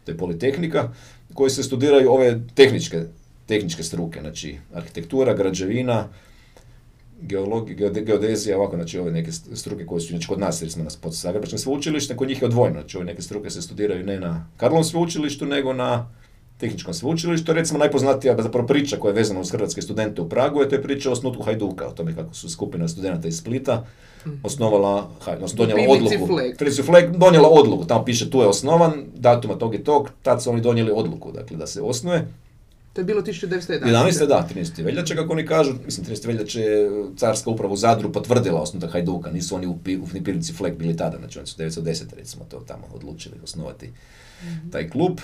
[0.06, 0.89] to je politehnika,
[1.34, 3.04] koji se studiraju ove tehničke,
[3.45, 6.08] tehničke struke, znači arhitektura, građevina,
[7.21, 11.13] geologija, geodezija, ovako, znači ove neke struke koje su znači, kod nas, recimo na pod
[11.13, 14.84] Zagrebačkom sveučilište, kod njih je odvojeno, znači ove neke struke se studiraju ne na Karlovom
[14.84, 16.10] sveučilištu, nego na
[16.57, 20.69] tehničkom sveučilištu, recimo najpoznatija zapravo priča koja je vezana uz hrvatske studente u Pragu, je
[20.69, 23.85] to je priča o osnutku Hajduka, o tome kako su skupina studenta iz Splita
[24.43, 26.27] osnovala, odnosno donijela odluku.
[26.27, 26.57] Fleg.
[26.57, 30.49] Pilici Fleg donijela odluku, tamo piše tu je osnovan, datuma tog i tog, tad su
[30.49, 32.27] oni donijeli odluku, dakle da se osnuje.
[32.93, 33.79] To je bilo 1911.
[33.85, 34.27] 11.
[34.27, 34.83] da, 13.
[34.83, 36.27] veljače, kako oni kažu, mislim 13.
[36.27, 40.07] veljače je carska uprava u Zadru potvrdila osnutak Hajduka, nisu oni u, u
[40.57, 42.03] Fleg bili tada, znači oni su 910.
[42.15, 43.89] recimo to tamo odlučili osnovati
[44.71, 45.19] taj klub.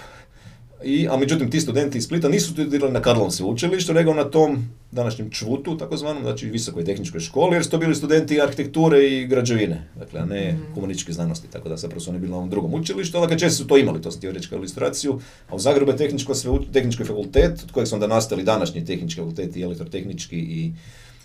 [0.83, 4.69] I, a međutim, ti studenti iz Splita nisu studirali na Karlovom sveučilištu, nego na tom
[4.91, 9.87] današnjem čvutu, takozvanom, znači visokoj tehničkoj školi, jer su to bili studenti arhitekture i građevine,
[9.99, 13.17] dakle, a ne humanističke znanosti, tako da zapravo su oni bili na ovom drugom učilištu,
[13.17, 15.97] ali često su to imali, to sam htio reći kao ilustraciju, a u Zagrebu je
[15.97, 16.33] tehničko
[16.73, 20.71] tehnički fakultet, od kojeg su onda nastali današnji tehnički fakulteti, i elektrotehnički i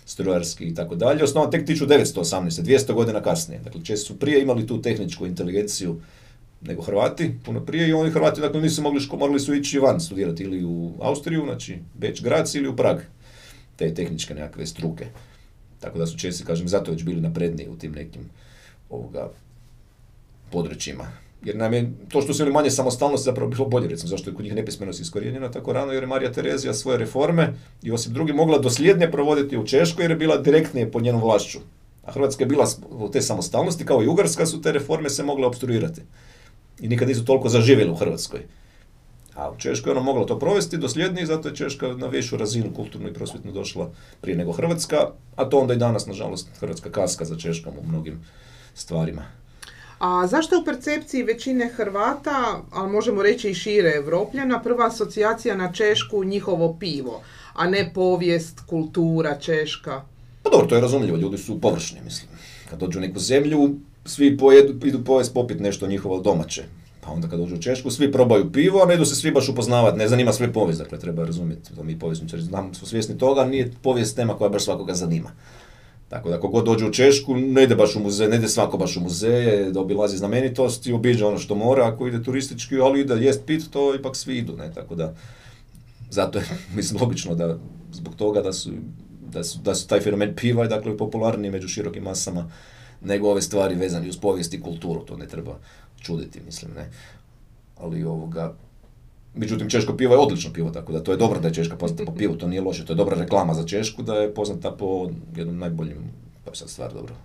[0.05, 2.61] strojarski i tako dalje, osnovan tek 1918.
[2.61, 3.61] 200 godina kasnije.
[3.63, 6.01] Dakle, često su prije imali tu tehničku inteligenciju
[6.61, 9.99] nego Hrvati, puno prije i oni Hrvati dakle nisu mogli, ško, morali su ići van
[9.99, 12.99] studirati ili u Austriju, znači Beč, Grac ili u Prag,
[13.75, 15.05] te tehničke nekakve struke.
[15.79, 18.21] Tako da su Česi, kažem, zato već bili napredniji u tim nekim
[18.89, 19.31] ovoga
[20.51, 21.07] područjima.
[21.43, 24.35] Jer nam je to što su imali manje samostalnosti zapravo bilo bolje, recimo, zašto je
[24.35, 28.33] kod njih nepismenost iskorijenjena tako rano, jer je Marija Terezija svoje reforme i osim drugi
[28.33, 31.59] mogla dosljednije provoditi u Češkoj jer je bila direktnije pod njenom vlašću.
[32.03, 35.47] A Hrvatska je bila u te samostalnosti, kao i Ugarska su te reforme se mogle
[35.47, 36.01] obstruirati.
[36.79, 38.39] I nikad nisu toliko zaživjeli u Hrvatskoj.
[39.35, 42.73] A u Češkoj je ona mogla to provesti dosljednije, zato je Češka na višu razinu
[42.75, 43.89] kulturnu i prosvjetnu došla
[44.21, 44.97] prije nego Hrvatska,
[45.35, 48.19] a to onda i danas, nažalost, Hrvatska kaska za Češkom u mnogim
[48.73, 49.25] stvarima.
[49.99, 55.55] A zašto je u percepciji većine Hrvata, ali možemo reći i šire Evropljana, prva asocijacija
[55.55, 57.21] na Češku njihovo pivo,
[57.53, 60.01] a ne povijest, kultura, Češka?
[60.43, 62.29] Pa dobro, to je razumljivo, ljudi su površni, mislim.
[62.69, 63.75] Kad dođu u neku zemlju,
[64.07, 66.63] svi pojedu, idu pojest popit nešto njihovo domaće.
[67.01, 69.49] Pa onda kad dođu u Češku, svi probaju pivo, a ne idu se svi baš
[69.49, 73.45] upoznavati, ne zanima sve povijest, dakle treba razumjeti, to mi povjesničari znam, smo svjesni toga,
[73.45, 75.31] nije povijest tema koja baš svakoga zanima.
[76.09, 78.97] Tako da kogod dođe u Češku, ne ide baš u muzej, ne ide svako baš
[78.97, 83.45] u muzeje, da obilazi znamenitosti, obiđe ono što mora, ako ide turistički, ali ide jest
[83.45, 85.13] pit, to ipak svi idu, ne, tako da,
[86.09, 87.57] zato je, mislim, logično da,
[87.91, 88.71] zbog toga da su,
[89.31, 92.51] da su, da su taj fenomen piva dakle, popularniji među širokim masama,
[93.01, 95.59] nego ove stvari vezane uz povijest i kulturu, to ne treba
[96.01, 96.89] čuditi, mislim, ne.
[97.77, 98.53] Ali ovoga,
[99.37, 102.05] Međutim, češko pivo je odlično pivo, tako da to je dobro da je Češka poznata
[102.05, 105.09] po pivu, to nije loše, to je dobra reklama za Češku, da je poznata po
[105.35, 105.97] jednom najboljim,
[106.45, 107.15] pa sad stvar dobro,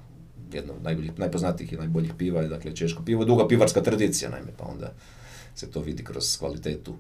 [0.52, 4.64] jedno od najboljih, najpoznatijih i najboljih piva dakle češko pivo, duga pivarska tradicija naime, pa
[4.64, 4.92] onda
[5.54, 6.94] se to vidi kroz kvalitetu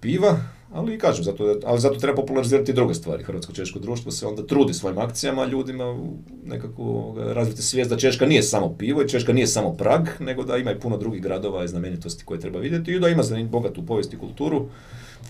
[0.00, 0.40] piva,
[0.72, 3.24] ali i kažem, zato, ali zato treba popularizirati druge stvari.
[3.24, 5.98] Hrvatsko-češko društvo se onda trudi svojim akcijama ljudima
[6.44, 10.56] nekako razviti svijest da Češka nije samo pivo i Češka nije samo Prag, nego da
[10.56, 14.12] ima i puno drugih gradova i znamenitosti koje treba vidjeti i da ima bogatu povijest
[14.12, 14.68] i kulturu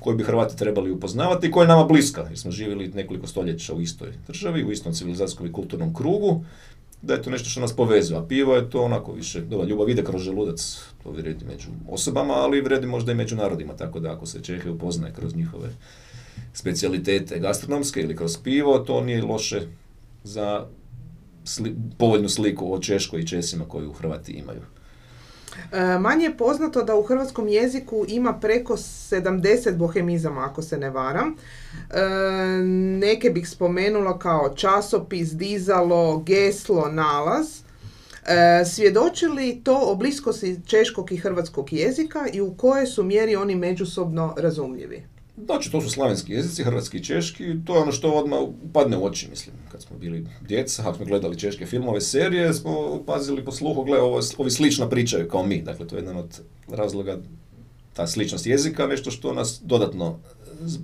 [0.01, 3.75] koju bi Hrvati trebali upoznavati i koja je nama bliska, jer smo živjeli nekoliko stoljeća
[3.75, 6.45] u istoj državi, u istom civilizacijskom i kulturnom krugu,
[7.03, 9.91] da je to nešto što nas povezuje, a pivo je to onako više, dobra, ljubav
[9.91, 14.13] ide kroz želudac, to vredi među osobama, ali vredi možda i među narodima, tako da
[14.13, 15.69] ako se Čehe upoznaje kroz njihove
[16.53, 19.61] specijalitete gastronomske ili kroz pivo, to nije loše
[20.25, 20.67] za
[21.45, 24.61] sli, povoljnu sliku o Češkoj i Česima koju Hrvati imaju.
[25.73, 30.91] E, manje je poznato da u hrvatskom jeziku ima preko 70 bohemizama, ako se ne
[30.91, 31.37] varam.
[31.91, 32.01] E,
[32.99, 37.47] neke bih spomenula kao časopis, dizalo, geslo, nalaz.
[38.27, 43.37] E, svjedoči li to o bliskosti češkog i hrvatskog jezika i u kojoj su mjeri
[43.37, 45.18] oni međusobno razumljivi?
[45.47, 49.05] Znači, to su slavenski jezici, hrvatski i češki, to je ono što odmah upadne u
[49.05, 49.57] oči, mislim.
[49.73, 54.01] Kad smo bili djeca, ako smo gledali češke filmove, serije, smo pazili po sluhu, gle,
[54.01, 55.63] ovo, ovi slično pričaju kao mi.
[55.63, 57.19] Dakle, to je jedan od razloga,
[57.93, 60.19] ta sličnost jezika, nešto što nas dodatno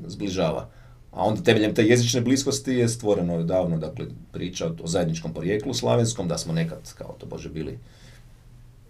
[0.07, 0.71] zbližava.
[1.11, 6.29] A onda temeljem te jezične bliskosti je stvoreno davno, dakle, priča o zajedničkom porijeklu slavenskom,
[6.29, 7.79] da smo nekad, kao to Bože, bili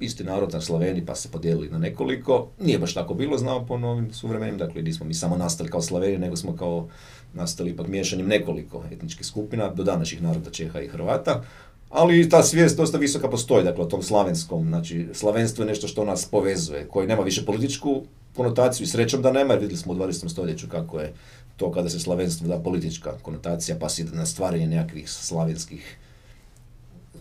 [0.01, 2.49] isti narod na Slaveni pa se podijelili na nekoliko.
[2.61, 6.19] Nije baš tako bilo, znamo po novim suvremenim, dakle nismo mi samo nastali kao Slaveni,
[6.19, 6.89] nego smo kao
[7.35, 11.43] nastali ipak miješanjem nekoliko etničkih skupina do današnjih naroda Čeha i Hrvata.
[11.91, 16.05] Ali ta svijest dosta visoka postoji, dakle o tom slavenskom, znači slavenstvo je nešto što
[16.05, 18.03] nas povezuje, koji nema više političku
[18.37, 20.29] konotaciju i srećom da nema, jer vidjeli smo u 20.
[20.29, 21.13] stoljeću kako je
[21.57, 25.97] to kada se slavenstvo da politička konotacija, pa ide na stvaranje nekakvih slavenskih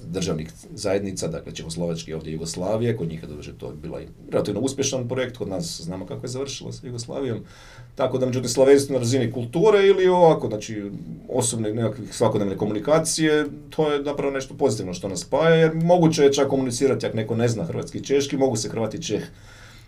[0.05, 5.07] državnih zajednica, dakle Čehoslovačke ovdje Jugoslavije, kod njih je doduše to bila i relativno uspješan
[5.07, 7.39] projekt, kod nas znamo kako je završilo sa Jugoslavijom,
[7.95, 10.91] tako da međutim slavenstvo na razini kulture ili ovako, znači
[11.29, 16.33] osobne nekakvih svakodnevne komunikacije, to je zapravo nešto pozitivno što nas spaja, jer moguće je
[16.33, 19.23] čak komunicirati ako neko ne zna hrvatski i češki, mogu se Hrvati i Čeh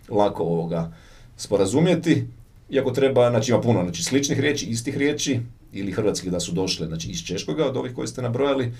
[0.10, 0.92] lako ovoga
[1.38, 2.26] sporazumjeti,
[2.70, 5.40] iako treba, znači ima puno znači, sličnih riječi, istih riječi,
[5.74, 8.72] ili hrvatskih da su došle znači, iz češkoga od ovih koje ste nabrojali,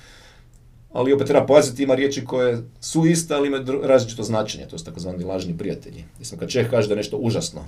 [0.96, 4.86] ali opet treba paziti, ima riječi koje su iste, ali imaju različito značenje, to su
[4.86, 6.04] takozvani lažni prijatelji.
[6.20, 7.66] Mislim, kad Čeh kaže da je nešto užasno,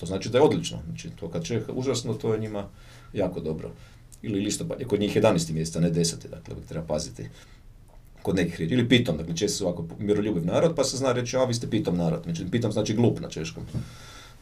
[0.00, 0.78] to znači da je odlično.
[0.86, 2.68] Znači, to kad Čeh užasno, to je njima
[3.12, 3.70] jako dobro.
[4.22, 5.52] Ili listopad, kod njih 11.
[5.52, 6.28] mjeseca, ne 10.
[6.30, 7.28] Dakle, treba paziti
[8.22, 8.74] kod nekih riječi.
[8.74, 11.70] Ili pitom, dakle, Česi su ovako miroljubiv narod, pa se zna reći, a vi ste
[11.70, 12.22] pitom narod.
[12.24, 13.64] Znači, pitom znači glup na češkom.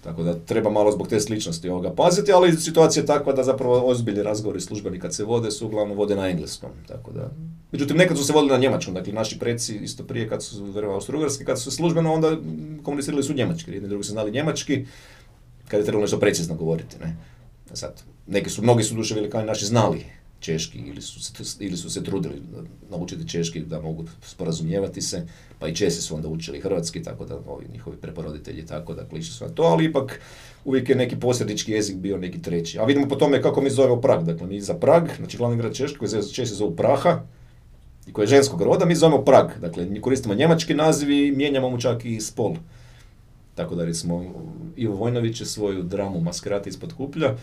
[0.05, 3.87] Tako da treba malo zbog te sličnosti ovoga paziti, ali situacija je takva da zapravo
[3.87, 6.71] ozbiljni razgovori službeni kad se vode su uglavnom vode na engleskom.
[6.89, 7.31] Tako da.
[7.73, 10.97] Međutim, nekad su se vodili na njemačkom, dakle naši preci isto prije kad su verovali
[10.97, 12.37] austro kad su službeno onda
[12.83, 14.87] komunicirali su njemački, jedni drugi su znali njemački,
[15.69, 16.97] kad je trebalo nešto precizno govoriti.
[16.99, 17.17] Ne?
[17.73, 20.05] Sad, neki su, mnogi su duše velikani naši znali
[20.41, 22.43] češki ili su, ili su se trudili
[22.91, 25.27] naučiti češki da mogu sporazumijevati se,
[25.59, 29.33] pa i česi su onda učili hrvatski, tako da ovi njihovi preporoditelji tako da kliče
[29.33, 30.21] su na to, ali ipak
[30.65, 32.79] uvijek je neki posrednički jezik bio neki treći.
[32.79, 35.75] A vidimo po tome kako mi zovemo Prag, dakle mi za Prag, znači glavni grad
[35.75, 37.23] Češki koji Česi zovu Praha,
[38.07, 41.81] i koji je ženskog roda, mi zovemo Prag, dakle koristimo njemački naziv i mijenjamo mu
[41.81, 42.55] čak i spol.
[43.55, 44.25] Tako da recimo
[44.77, 47.35] Ivo Vojnović je svoju dramu Maskerati ispod kuplja,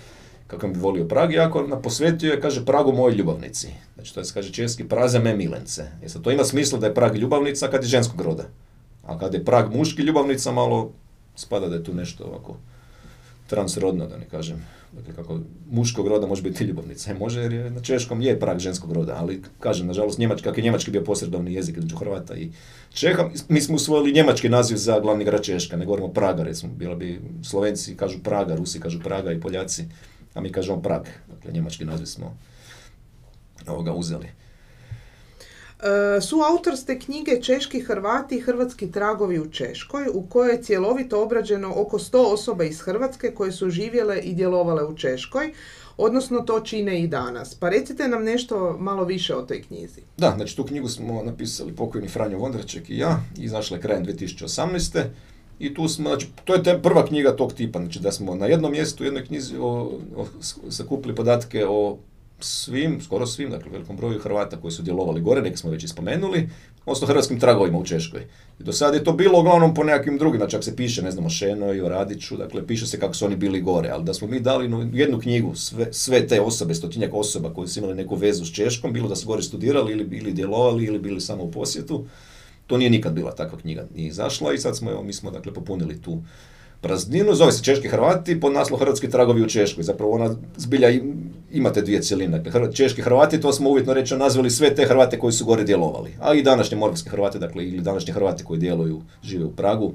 [0.48, 3.68] kako bi volio Prag, jako na posvetio je, kaže, Pragu moji ljubavnici.
[3.96, 5.84] Znači, to je, kaže česki, praze me milence.
[6.02, 8.44] Jer sad to ima smisla da je Prag ljubavnica kad je ženskog roda.
[9.04, 10.92] A kad je Prag muški ljubavnica, malo
[11.36, 12.58] spada da je tu nešto ovako
[13.48, 14.66] transrodno, da ne kažem.
[14.92, 15.40] Dakle, kako
[15.72, 17.12] muškog roda može biti ljubavnica.
[17.12, 20.60] E, može jer je na češkom je Prag ženskog roda, ali kažem, nažalost, njemački, kako
[20.60, 22.52] je njemački bio posredovni jezik između Hrvata i
[22.94, 26.96] Čeha, mi smo usvojili njemački naziv za glavni grad Češka, ne govorimo Praga, recimo, bila
[26.96, 29.86] bi Slovenci kažu Praga, Rusi kažu Praga i Poljaci
[30.38, 31.04] a mi kažemo Prag.
[31.28, 32.38] Dakle, njemački naziv smo
[33.67, 34.28] ovoga uzeli.
[34.28, 40.63] E, su autor ste knjige Češki Hrvati i Hrvatski tragovi u Češkoj, u kojoj je
[40.63, 45.54] cjelovito obrađeno oko 100 osoba iz Hrvatske koje su živjele i djelovale u Češkoj,
[45.97, 47.56] odnosno to čine i danas.
[47.56, 50.02] Pa recite nam nešto malo više o toj knjizi.
[50.17, 55.06] Da, znači tu knjigu smo napisali pokojni Franjo Vondraček i ja, izašla je krajem 2018.
[55.60, 58.46] I tu smo, znači, to je te prva knjiga tog tipa, znači da smo na
[58.46, 60.26] jednom mjestu u jednoj knjizi o, o,
[60.70, 61.98] sakupili podatke o
[62.39, 65.88] svim, skoro svim, dakle velikom broju Hrvata koji su djelovali gore, neki smo već i
[65.88, 66.50] spomenuli,
[66.86, 68.22] odnosno hrvatskim tragovima u Češkoj.
[68.60, 71.26] I do sada je to bilo uglavnom po nekakvim drugim, znači se piše, ne znam,
[71.26, 74.28] o Šenoj, o Radiću, dakle piše se kako su oni bili gore, ali da smo
[74.28, 78.46] mi dali jednu knjigu, sve, sve te osobe, stotinjak osoba koji su imali neku vezu
[78.46, 82.06] s Češkom, bilo da su gore studirali ili bili djelovali ili bili samo u posjetu,
[82.67, 85.53] to nije nikad bila takva knjiga, nije izašla i sad smo, evo, mi smo dakle
[85.53, 86.21] popunili tu
[86.82, 89.84] prazninu, zove se Češki Hrvati, pod naslov Hrvatski tragovi u Češkoj.
[89.84, 90.89] Zapravo ona zbilja
[91.51, 92.39] imate dvije cjeline.
[92.39, 96.13] Dakle, Češki Hrvati, to smo uvjetno reći nazvali sve te Hrvate koji su gore djelovali.
[96.19, 99.93] A i današnje morske Hrvate, dakle, ili današnji Hrvati koji djeluju, žive u Pragu.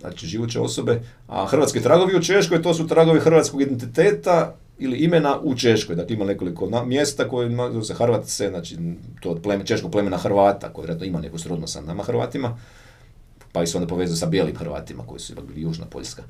[0.00, 1.00] Znači, živuće osobe.
[1.28, 5.96] A Hrvatski tragovi u Češkoj, to su tragovi hrvatskog identiteta, ili imena u Češkoj.
[5.96, 7.50] Dakle, ima nekoliko na, mjesta koje
[7.84, 8.76] se Hrvatce, znači
[9.20, 12.58] to od pleme, češkog plemena Hrvata, koji vjerojatno ima neku srodnost sa nama Hrvatima,
[13.52, 16.22] pa i se onda povezuje sa bijelim Hrvatima, koji su ipak bili Južna Poljska.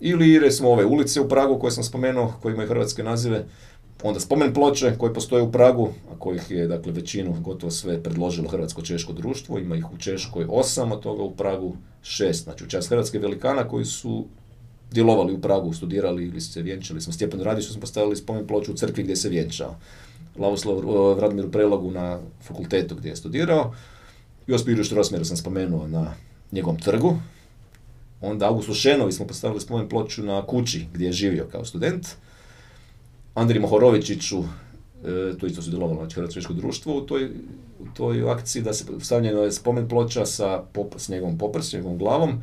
[0.00, 3.44] Ili recimo ove ulice u Pragu koje sam spomenuo, koje imaju hrvatske nazive,
[4.02, 8.48] onda spomen ploče koje postoje u Pragu, a kojih je dakle većinu gotovo sve predložilo
[8.48, 12.88] Hrvatsko-Češko društvo, ima ih u Češkoj osam, od toga u Pragu šest, znači u čast
[12.88, 14.26] hrvatske velikana koji su
[14.94, 17.00] djelovali u Pragu, studirali ili se vjenčali.
[17.00, 19.76] Smo Stjepan Radić smo postavili spomen ploču u crkvi gdje se vjenčao.
[20.38, 20.76] Lavoslav
[21.16, 23.74] Vradimiru Prelogu na fakultetu gdje je studirao.
[24.46, 26.14] Josip Juriš Rosmjer sam spomenuo na
[26.52, 27.16] njegovom trgu.
[28.20, 32.08] Onda Augustu Šenovi smo postavili spomen ploču na kući gdje je živio kao student.
[33.34, 37.30] Andriji Mohorovičiću, e, to isto su djelovalo znači Hrvatsko društvo, u toj,
[37.80, 41.98] u toj akciji da se stavljeno je spomen ploča sa, pop, s njegovom poprs, njegovom
[41.98, 42.42] glavom,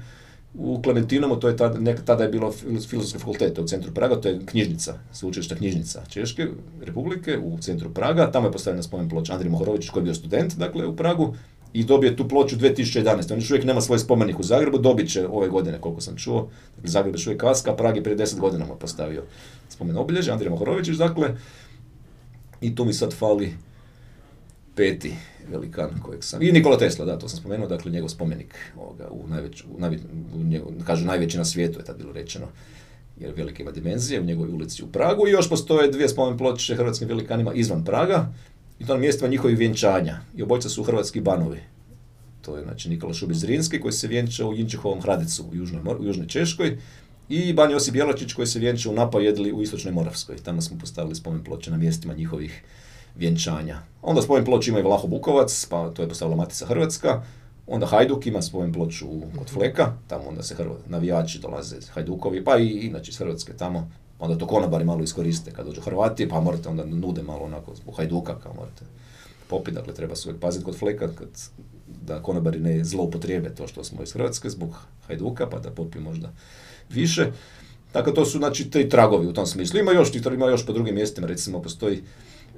[0.54, 2.52] u Klementinomu, to je tada, nek, tada je bilo
[2.90, 6.48] filozofske fakultete u centru Praga, to je knjižnica, sveučilišna knjižnica Češke
[6.82, 10.56] republike u centru Praga, tamo je postavljena spomen ploča Andrij Mohorović koji je bio student,
[10.56, 11.36] dakle, u Pragu,
[11.74, 13.34] i dobije tu ploču 2011.
[13.34, 16.50] On još uvijek nema svoj spomenik u Zagrebu, dobit će ove godine, koliko sam čuo.
[16.76, 19.24] Dakle, Zagreb još uvijek kaska, Prag je prije 10 godina mu postavio
[19.70, 21.36] spomen obilježje, Andrij Mohorović, dakle,
[22.62, 23.54] i tu mi sad fali
[24.76, 25.14] peti
[25.52, 26.42] velikan kojeg sam...
[26.42, 29.78] I Nikola Tesla, da, to sam spomenuo, dakle njegov spomenik ovoga, u, najveć, u,
[30.34, 32.48] u njegov, kažu najveći na svijetu je tad bilo rečeno,
[33.20, 36.76] jer velike ima dimenzije u njegovoj ulici u Pragu i još postoje dvije spomen ploče
[36.76, 38.34] hrvatskim velikanima izvan Praga
[38.80, 41.60] i to na mjestima njihovih vjenčanja i obojca su hrvatski banovi.
[42.42, 46.06] To je znači Nikola Šubić Zrinski koji se vjenčao u Jinčehovom Hradicu u Južnoj, u
[46.06, 46.78] Južnoj Češkoj
[47.30, 50.36] i Ban Josip Jelačić koji se vjenčao u Napojedli u Istočnoj Moravskoj.
[50.38, 52.64] Tamo smo postavili spomen ploče na mjestima njihovih
[53.16, 53.80] vjenčanja.
[54.02, 57.24] Onda spomen ploče ima i Vlaho Bukovac, pa to je postavila Matica Hrvatska.
[57.68, 62.58] Onda Hajduk ima spomen ploču kod Fleka, tamo onda se hrvo, navijači dolaze, Hajdukovi, pa
[62.58, 63.90] i inače iz Hrvatske tamo.
[64.20, 67.98] Onda to konobari malo iskoriste kad dođu Hrvati, pa morate onda nude malo onako zbog
[67.98, 68.86] Hajduka, kao morate
[69.48, 71.30] popiti, dakle treba se uvijek paziti kod Fleka kad,
[71.88, 74.76] da konobari ne zloupotrijebe to što smo iz Hrvatske zbog
[75.08, 76.32] Hajduka, pa da popiju možda
[76.90, 77.32] više.
[77.94, 79.80] Dakle, to su znači te tragovi u tom smislu.
[79.80, 82.04] Ima još, ima još po drugim mjestima, recimo postoji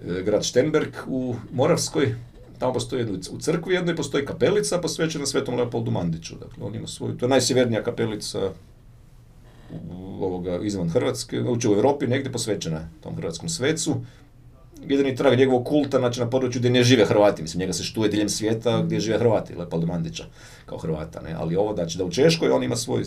[0.04, 2.16] grad Štenberg u Moravskoj,
[2.60, 6.36] tamo postoji jedno, u crkvi jednoj postoji kapelica posvećena Svetom Leopoldu Mandiću.
[6.36, 8.52] Dakle, on ima svoju, to je najsjevernija kapelica
[10.20, 13.96] ovoga, izvan Hrvatske, uče u Europi, negdje posvećena tom hrvatskom svecu.
[14.88, 18.10] Jedini trag njegovog kulta, znači na području gdje ne žive Hrvati, mislim, njega se štuje
[18.10, 20.26] diljem svijeta gdje žive Hrvati, Leopoldu Mandića,
[20.66, 23.04] kao Hrvata, ne, ali ovo, znači da u Češkoj on ima svoj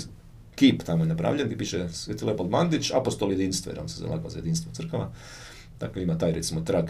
[0.54, 4.30] kip tamo je napravljen gdje piše Sveti Leopold Mandić, apostol jedinstva, jer on se zalagao
[4.30, 5.12] za jedinstvo crkava.
[5.80, 6.88] Dakle, ima taj, recimo, trag.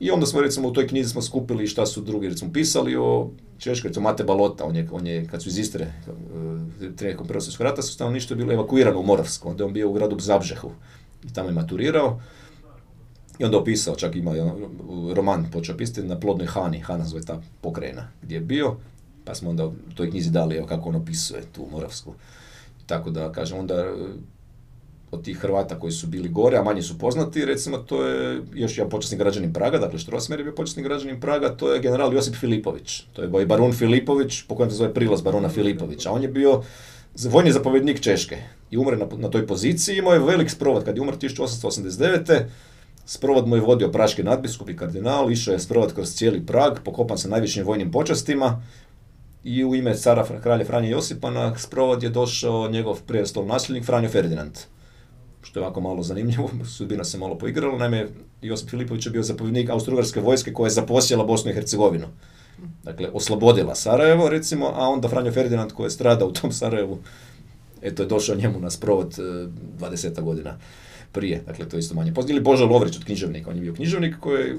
[0.00, 3.30] I onda smo, recimo, u toj knjizi smo skupili šta su drugi, recimo, pisali o
[3.58, 7.42] Češkoj, recimo, Mate Balota, on je, on je kad su iz Istre, uh, tijekom Prvog
[7.42, 10.70] svjetskog rata, su stanovništvo bilo evakuirano u Moravsko, onda je on bio u gradu Zabžehu
[11.24, 12.20] i tamo je maturirao.
[13.38, 14.32] I onda opisao, čak ima
[15.14, 18.76] roman počeo pisati na plodnoj Hani, Hana zove ta pokrajina gdje je bio,
[19.24, 22.14] pa smo onda u toj knjizi dali evo, kako on opisuje tu Moravsku.
[22.86, 23.94] Tako da, kažem, onda e,
[25.10, 28.78] od tih Hrvata koji su bili gore, a manje su poznati, recimo to je još
[28.78, 32.34] jedan počasni građanin Praga, dakle Štrosmer je bio počasni građanin Praga, to je general Josip
[32.34, 33.02] Filipović.
[33.12, 36.10] To je boj barun Filipović, po kojem se zove prilaz barona Filipovića.
[36.10, 36.62] On je bio
[37.30, 38.36] vojni zapovjednik Češke
[38.70, 42.42] i umre na, na toj poziciji, imao je velik sprovod, kad je umr 1889.
[43.06, 47.18] Sprovod mu je vodio praški nadbiskup i kardinal, išao je sprovod kroz cijeli Prag, pokopan
[47.18, 48.62] sa najvišim vojnim počastima,
[49.44, 54.08] i u ime cara kralja Franje Josipa na sprovod je došao njegov prijestol nasljednik Franjo
[54.08, 54.52] Ferdinand.
[55.42, 57.78] Što je ovako malo zanimljivo, sudbina se malo poigrala.
[57.78, 58.08] Naime,
[58.42, 62.06] Josip Filipović je bio zapovjednik austrougarske vojske koja je zaposjela Bosnu i Hercegovinu.
[62.82, 66.98] Dakle, oslobodila Sarajevo, recimo, a onda Franjo Ferdinand koji je stradao u tom Sarajevu,
[67.82, 69.14] eto je došao njemu na sprovod
[69.80, 70.58] 20 e, godina
[71.12, 72.32] prije, dakle to je isto manje poznato.
[72.32, 74.56] Ili Božo Lovrić od književnika, on je bio književnik koji je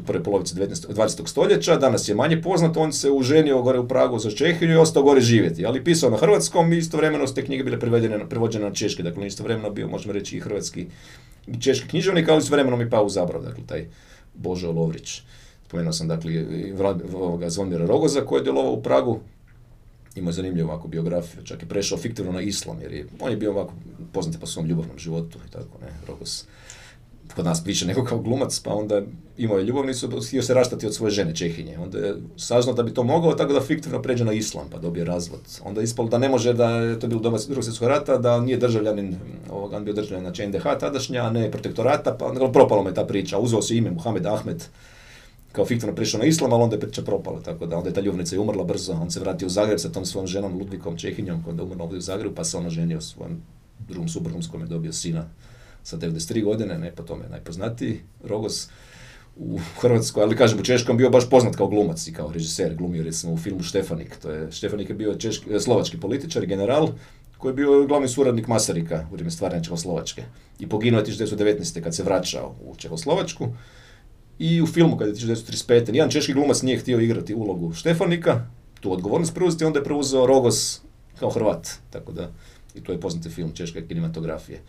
[0.00, 1.28] u prvoj polovici 19, 20.
[1.28, 5.02] stoljeća, danas je manje poznat, on se uženio gore u Pragu za Čehiju i ostao
[5.02, 8.74] gore živjeti, ali pisao na hrvatskom i istovremeno su te knjige bile prevedene, prevođene na
[8.74, 10.86] češki, dakle istovremeno bio, možemo reći, i hrvatski
[11.46, 13.86] i češki književnik, ali istovremeno mi pao u zabrav, dakle taj
[14.34, 15.22] Božo Lovrić.
[15.66, 16.32] Spomenuo sam dakle
[17.48, 19.20] Zvonimira Rogoza koji je djelovao u Pragu,
[20.16, 23.36] imao je zanimljivu ovako biografiju, čak je prešao fiktivno na islam, jer je, on je
[23.36, 23.72] bio ovako
[24.12, 26.46] poznat po svom ljubavnom životu i tako, ne, Rogos
[27.34, 29.02] kod nas više nego kao glumac, pa onda
[29.36, 31.78] imao je ljubavnicu, htio se rastati od svoje žene Čehinje.
[31.78, 35.04] Onda je saznao da bi to mogao, tako da fiktivno pređe na islam, pa dobije
[35.04, 35.40] razvod.
[35.64, 38.40] Onda je ispalo da ne može, da je to bilo doba drugog svjetskog rata, da
[38.40, 39.16] nije državljanin,
[39.50, 43.38] ovog, on bio državljanin znači NDH tadašnja, a ne protektorata, pa propalo me ta priča.
[43.38, 44.64] Uzeo se ime Muhammed Ahmed,
[45.56, 48.00] kao fiktivno prišao na islam, ali onda je priča propala, tako da onda je ta
[48.00, 51.42] ljubavnica i umrla brzo, on se vratio u Zagreb sa tom svojom ženom Ludvikom Čehinjom,
[51.42, 53.40] koja je umrla ovdje u Zagrebu, pa se ona ženio svojom
[53.88, 55.24] drugom suprugom s kojom je dobio sina
[55.82, 58.68] sa 93 godine, ne po tome najpoznatiji, Rogos
[59.36, 63.04] u Hrvatskoj, ali kažem u Češkom bio baš poznat kao glumac i kao režiser, glumio
[63.04, 66.88] recimo u filmu Štefanik, to je, Štefanik je bio češki, slovački političar, general,
[67.38, 70.22] koji je bio glavni suradnik Masarika u vrijeme stvaranja Čehoslovačke.
[70.58, 71.80] I poginuo je 1919.
[71.82, 73.48] kad se vraćao u Čehoslovačku
[74.38, 75.90] i u filmu kada je 1935.
[75.90, 78.46] Nijedan češki glumac nije htio igrati ulogu Štefanika,
[78.80, 80.80] tu odgovornost preuzeti, onda je preuzeo Rogos
[81.18, 82.30] kao Hrvat, tako da
[82.74, 84.60] i to je poznati film češke kinematografije.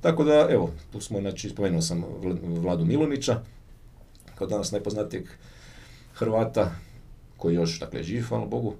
[0.00, 2.04] Tako da, evo, tu smo, znači, spomenuo sam
[2.42, 3.40] Vladu Milunića,
[4.34, 5.24] kao danas najpoznatijeg
[6.14, 6.70] Hrvata,
[7.36, 8.74] koji još, dakle, živ, hvala Bogu,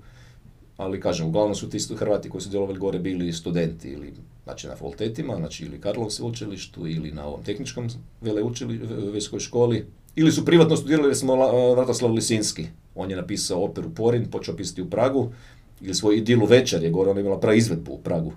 [0.77, 4.13] ali kažem, uglavnom su ti Hrvati koji su djelovali gore bili studenti ili
[4.45, 7.89] znači na fakultetima, znači ili Karlov sveučilištu ili na ovom tehničkom
[8.21, 11.37] veleučilištu, školi, ili su privatno studirali, recimo
[11.75, 15.33] Vratoslav Lisinski, on je napisao operu Porin, počeo pisati u Pragu,
[15.81, 18.33] ili svoj idilu večer je gore, ona imala praizvedbu u Pragu.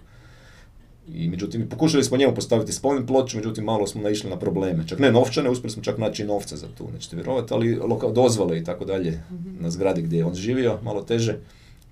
[1.14, 4.88] I međutim, pokušali smo njemu postaviti spomen ploču, međutim malo smo naišli na probleme.
[4.88, 8.58] Čak ne novčane, uspjeli smo čak naći novce za tu, nećete vjerovati, ali lokal dozvole
[8.60, 9.64] i tako dalje mhm.
[9.64, 11.38] na zgradi gdje je on živio, malo teže.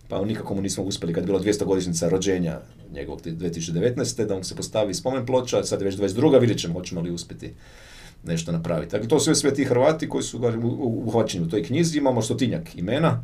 [0.07, 2.59] Pa nikako mu nismo uspjeli kad je bila 200 godišnjica rođenja
[2.93, 4.25] njegovog 2019.
[4.25, 6.39] da mu se postavi spomen ploča, sad je već 22.
[6.39, 7.53] vidjet ćemo hoćemo li uspjeti
[8.25, 8.91] nešto napraviti.
[8.91, 10.41] Dakle, to su sve ti Hrvati koji su
[11.05, 13.23] uhvaćeni u toj knjizi, imamo stotinjak imena,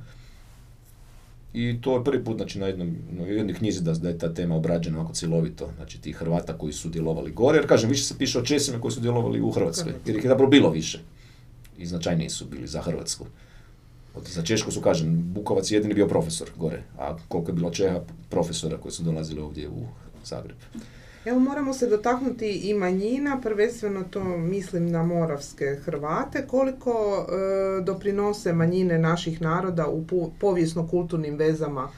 [1.54, 4.34] i to je prvi put znači, na, jednom, na jednoj knjizi da, da je ta
[4.34, 8.18] tema obrađena ovako cjelovito, znači tih Hrvata koji su djelovali gore, jer kažem, više se
[8.18, 11.00] piše o Česima koji su djelovali u Hrvatskoj, jer ih je zapravo bilo više
[11.78, 13.26] i značajniji su bili za Hrvatsku.
[14.16, 17.72] Od, za Češku su, kažem, Bukovac je jedini bio profesor gore, a koliko je bilo
[17.72, 19.86] Čeha profesora koji su dolazili ovdje u
[20.26, 20.58] Zagreb.
[21.26, 28.54] Evo moramo se dotaknuti i manjina, prvenstveno to mislim na moravske Hrvate, koliko e, doprinose
[28.54, 30.06] manjine naših naroda u
[30.40, 31.90] povijesno-kulturnim vezama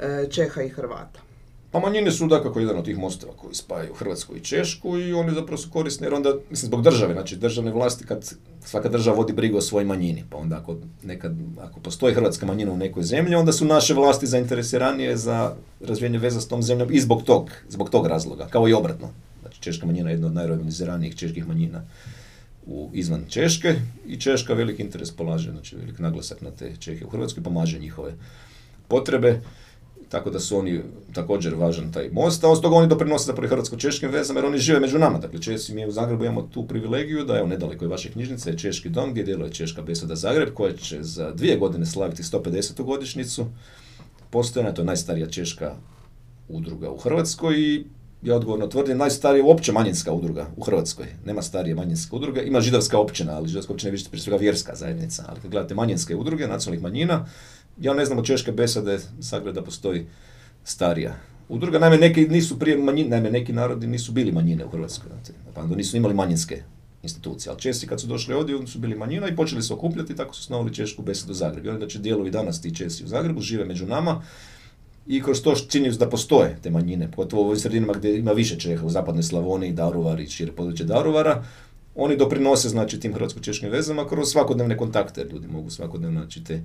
[0.00, 1.31] e, Čeha i Hrvata.
[1.72, 5.34] Pa manjine su dakako jedan od tih mostova koji spajaju Hrvatsku i Češku i oni
[5.34, 9.32] zapravo su korisni jer onda, mislim, zbog države, znači državne vlasti kad svaka država vodi
[9.32, 13.34] brigu o svojoj manjini, pa onda ako, nekad, ako postoji hrvatska manjina u nekoj zemlji,
[13.34, 17.90] onda su naše vlasti zainteresiranije za razvijenje veza s tom zemljom i zbog tog, zbog
[17.90, 19.08] tog razloga, kao i obratno.
[19.40, 21.82] Znači češka manjina je jedna od najorganiziranijih čeških manjina
[22.66, 23.74] u, izvan Češke
[24.06, 28.12] i Češka veliki interes polaže, znači velik naglasak na te Čehe u Hrvatskoj, pomaže njihove
[28.88, 29.40] potrebe.
[30.12, 30.80] Tako da su oni
[31.12, 34.80] također važan taj most, a od toga oni doprinose zapravo hrvatsko-češkim vezama jer oni žive
[34.80, 35.18] među nama.
[35.18, 38.58] Dakle, Česi mi u Zagrebu imamo tu privilegiju da evo nedaleko je vaše knjižnice je
[38.58, 42.82] Češki dom gdje djeluje Češka beseda Zagreb koja će za dvije godine slaviti 150.
[42.82, 43.46] godišnicu
[44.30, 45.74] postojana, to je najstarija češka
[46.48, 47.84] udruga u Hrvatskoj i
[48.22, 51.06] ja odgovorno tvrdim, najstarija uopće manjinska udruga u Hrvatskoj.
[51.24, 52.42] Nema starije manjinske udruge.
[52.44, 55.24] Ima židovska općina, ali židovska općina je više prije svega vjerska zajednica.
[55.28, 57.26] Ali kad gledate manjinske udruge, nacionalnih manjina,
[57.80, 60.06] ja ne znam od češke besade sagleda postoji
[60.64, 61.14] starija
[61.48, 61.78] udruga.
[61.78, 65.10] Naime, neki nisu prije manjine, naime, neki narodi nisu bili manjine u Hrvatskoj.
[65.54, 66.62] Pa nisu imali manjinske
[67.02, 67.50] institucije.
[67.50, 70.34] Ali Česi kad su došli ovdje, oni su bili manjina i počeli se okupljati, tako
[70.34, 71.66] su osnovali Češku besedu u Zagrebu.
[71.66, 74.22] I onda će dijelovi danas ti Česi u Zagrebu, žive među nama
[75.06, 78.58] i kroz to čini da postoje te manjine, pogotovo u ovim sredinama gdje ima više
[78.58, 81.44] Čeha, u zapadnoj Slavoniji, Daruvar i šire područje Daruvara,
[81.94, 86.62] oni doprinose znači tim hrvatsko-češkim vezama kroz svakodnevne kontakte, ljudi mogu svakodnevno znači te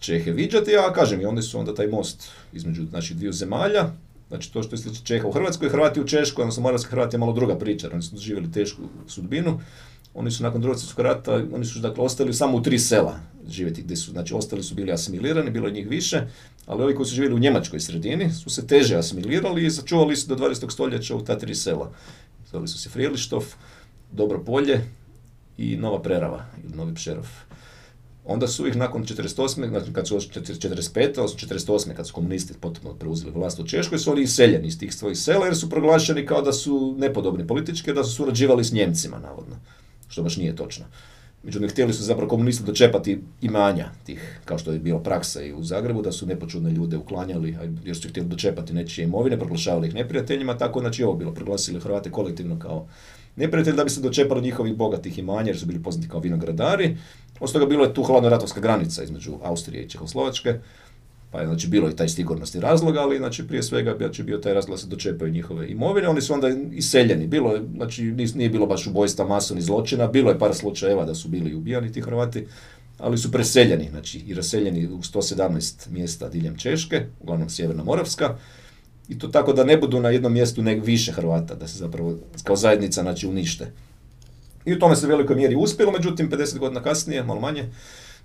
[0.00, 3.90] Čehe viđati, a kažem i oni su onda taj most između naših dviju zemalja,
[4.28, 7.32] znači to što je Čeha u Hrvatskoj, Hrvati u Češkoj, odnosno Moravski Hrvati je malo
[7.32, 9.60] druga priča, oni su doživjeli tešku sudbinu,
[10.14, 13.82] oni su nakon drugog svjetskog rata, oni su dakle ostali samo u tri sela živjeti
[13.82, 16.22] gdje su, znači ostali su bili asimilirani, bilo je njih više,
[16.66, 20.28] ali ovi koji su živjeli u njemačkoj sredini su se teže asimilirali i sačuvali se
[20.28, 20.72] do 20.
[20.72, 21.92] stoljeća u ta tri sela.
[22.50, 23.44] Zvali su se Frijelištov,
[24.12, 24.80] Dobro polje
[25.58, 27.26] i Nova Prerava ili Novi Pšerov.
[28.24, 29.68] Onda su ih nakon 48.
[29.68, 31.08] Znači kad su 45.
[31.08, 31.94] odnosno 48.
[31.94, 35.46] kad su komunisti potpuno preuzeli vlast u Češkoj, su oni iseljeni iz tih svojih sela
[35.46, 39.56] jer su proglašeni kao da su nepodobni politički, da su surađivali s Njemcima, navodno.
[40.08, 40.84] Što baš nije točno.
[41.42, 45.62] Međutim, htjeli su zapravo komunisti dočepati imanja tih, kao što je bila praksa i u
[45.64, 50.58] Zagrebu, da su nepočudne ljude uklanjali, jer su htjeli dočepati nečije imovine, proglašavali ih neprijateljima,
[50.58, 52.86] tako znači ovo bilo, proglasili Hrvate kolektivno kao
[53.36, 56.96] neprijatelji da bi se dočepali njihovih bogatih imanja, jer su bili poznati kao vinogradari.
[57.40, 60.54] Osim toga bilo je tu hladno-ratovska granica između Austrije i Čehoslovačke,
[61.30, 64.54] pa je znači bilo i taj sigurnosti razlog, ali znači prije svega znači, bio taj
[64.54, 66.08] razlog da se dočepaju njihove imovine.
[66.08, 67.26] Oni su onda iseljeni.
[67.26, 68.02] Bilo znači
[68.34, 72.00] nije bilo baš ubojstva masovnih zločina, bilo je par slučajeva da su bili ubijani ti
[72.00, 72.46] Hrvati,
[72.98, 78.36] ali su preseljeni, znači i raseljeni u 117 mjesta diljem Češke, uglavnom Sjeverna Moravska.
[79.08, 82.18] I to tako da ne budu na jednom mjestu ne više Hrvata, da se zapravo
[82.44, 83.72] kao zajednica znači unište.
[84.64, 87.68] I u tome se u velikoj mjeri uspjelo, međutim 50 godina kasnije, malo manje,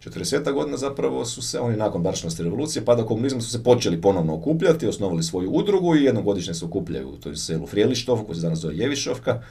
[0.04, 4.36] 40 godina zapravo su se, oni nakon Baršnosti revolucije, pada komunizma su se počeli ponovno
[4.36, 8.60] okupljati, osnovali svoju udrugu i jednogodišnje se okupljaju u toj selu Frijelištov, koji se danas
[8.60, 9.42] zove Jevišovka.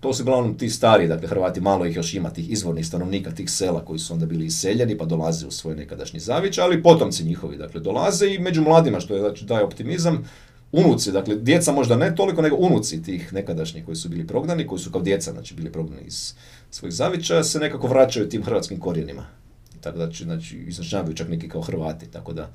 [0.00, 3.50] To su uglavnom ti stari, dakle Hrvati, malo ih još ima tih izvornih stanovnika tih
[3.50, 7.56] sela koji su onda bili iseljeni pa dolaze u svoj nekadašnji zavić, ali potomci njihovi
[7.56, 10.24] dakle dolaze i među mladima što je znači daje optimizam,
[10.72, 14.78] unuci, dakle djeca možda ne toliko nego unuci tih nekadašnjih koji su bili prognani, koji
[14.78, 16.34] su kao djeca znači bili prognani iz
[16.70, 19.26] svojih zavića se nekako vraćaju tim hrvatskim korijenima
[19.86, 22.50] tako da će, znači, izražavaju čak neki kao Hrvati, tako da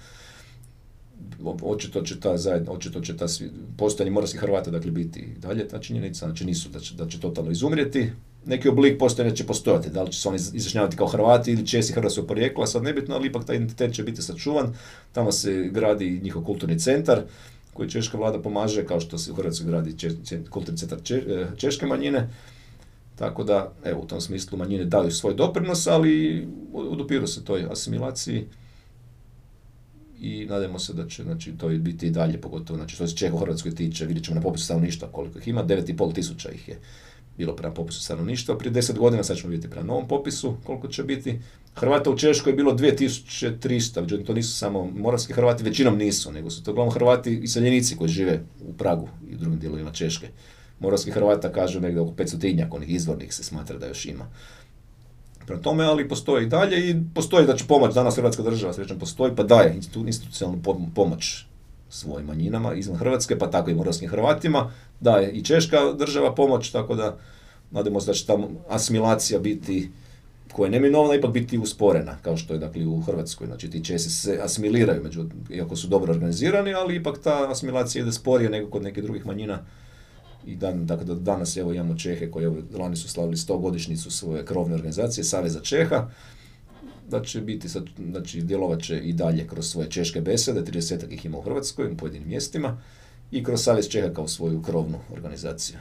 [1.62, 3.26] očito će ta zajedno, očito će ta
[3.78, 7.52] postojanje morskih Hrvata dakle biti dalje ta činjenica, znači nisu da će, da će totalno
[7.52, 8.12] izumrijeti.
[8.46, 11.94] Neki oblik postojanja će postojati, da li će se oni izjašnjavati kao Hrvati ili Česi
[11.94, 14.74] hrvatskog porijekla, sad nebitno, ali ipak taj identitet će biti sačuvan.
[15.12, 17.24] Tamo se gradi njihov kulturni centar
[17.74, 19.96] koji češka vlada pomaže, kao što se u Hrvatskoj gradi
[20.50, 22.30] kulturni centar e, češke manjine.
[23.16, 28.46] Tako da, evo, u tom smislu manjine daju svoj doprinos, ali odupiru se toj asimilaciji
[30.22, 33.36] i nadamo se da će znači, to biti i dalje, pogotovo znači, što se Čeha
[33.36, 36.80] u Hrvatskoj tiče, vidjet ćemo na popisu stanovništva koliko ih ima, 9,5 tisuća ih je
[37.38, 41.04] bilo prema popisu stanovništva, prije 10 godina sad ćemo vidjeti prema novom popisu koliko će
[41.04, 41.40] biti.
[41.76, 46.50] Hrvata u Češkoj je bilo 2300, međutim to nisu samo moravski Hrvati, većinom nisu, nego
[46.50, 50.28] su to uglavnom Hrvati iseljenici koji žive u Pragu i u drugim dijelovima Češke
[50.82, 54.26] moravskih Hrvata kažu negdje oko 500 onih izvornih se smatra da još ima.
[55.46, 59.00] Prema tome, ali postoji i dalje i postoji da će pomoć, danas Hrvatska država srećan
[59.00, 60.62] postoji, pa daje institucionalnu
[60.96, 61.46] pomoć
[61.90, 66.96] svojim manjinama izvan Hrvatske, pa tako i moravskim Hrvatima, daje i Češka država pomoć, tako
[66.96, 67.18] da
[67.72, 68.38] nadamo se da će ta
[68.70, 69.92] asimilacija biti
[70.54, 73.48] koja je neminovna ipak biti usporena, kao što je dakle u Hrvatskoj.
[73.48, 78.12] Znači ti Česi se asimiliraju, među, iako su dobro organizirani, ali ipak ta asimilacija ide
[78.12, 79.60] sporije nego kod nekih drugih manjina
[80.46, 84.46] I dan, dakle, danas evo imamo Čehe koji evo, lani su slavili 100 godišnicu svoje
[84.46, 86.10] krovne organizacije, Saveza Čeha,
[87.10, 91.26] da će biti, sad, znači djelovat će i dalje kroz svoje češke besede, 30 ih
[91.26, 92.78] ima u Hrvatskoj, u pojedinim mjestima,
[93.32, 95.78] i kroz Savez Čeha kao svoju krovnu organizaciju.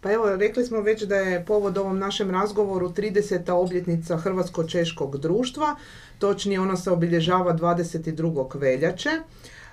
[0.00, 3.50] Pa evo, rekli smo već da je povod ovom našem razgovoru 30.
[3.52, 5.76] obljetnica Hrvatsko-Češkog društva,
[6.18, 8.58] točnije ono se obilježava 22.
[8.58, 9.10] veljače.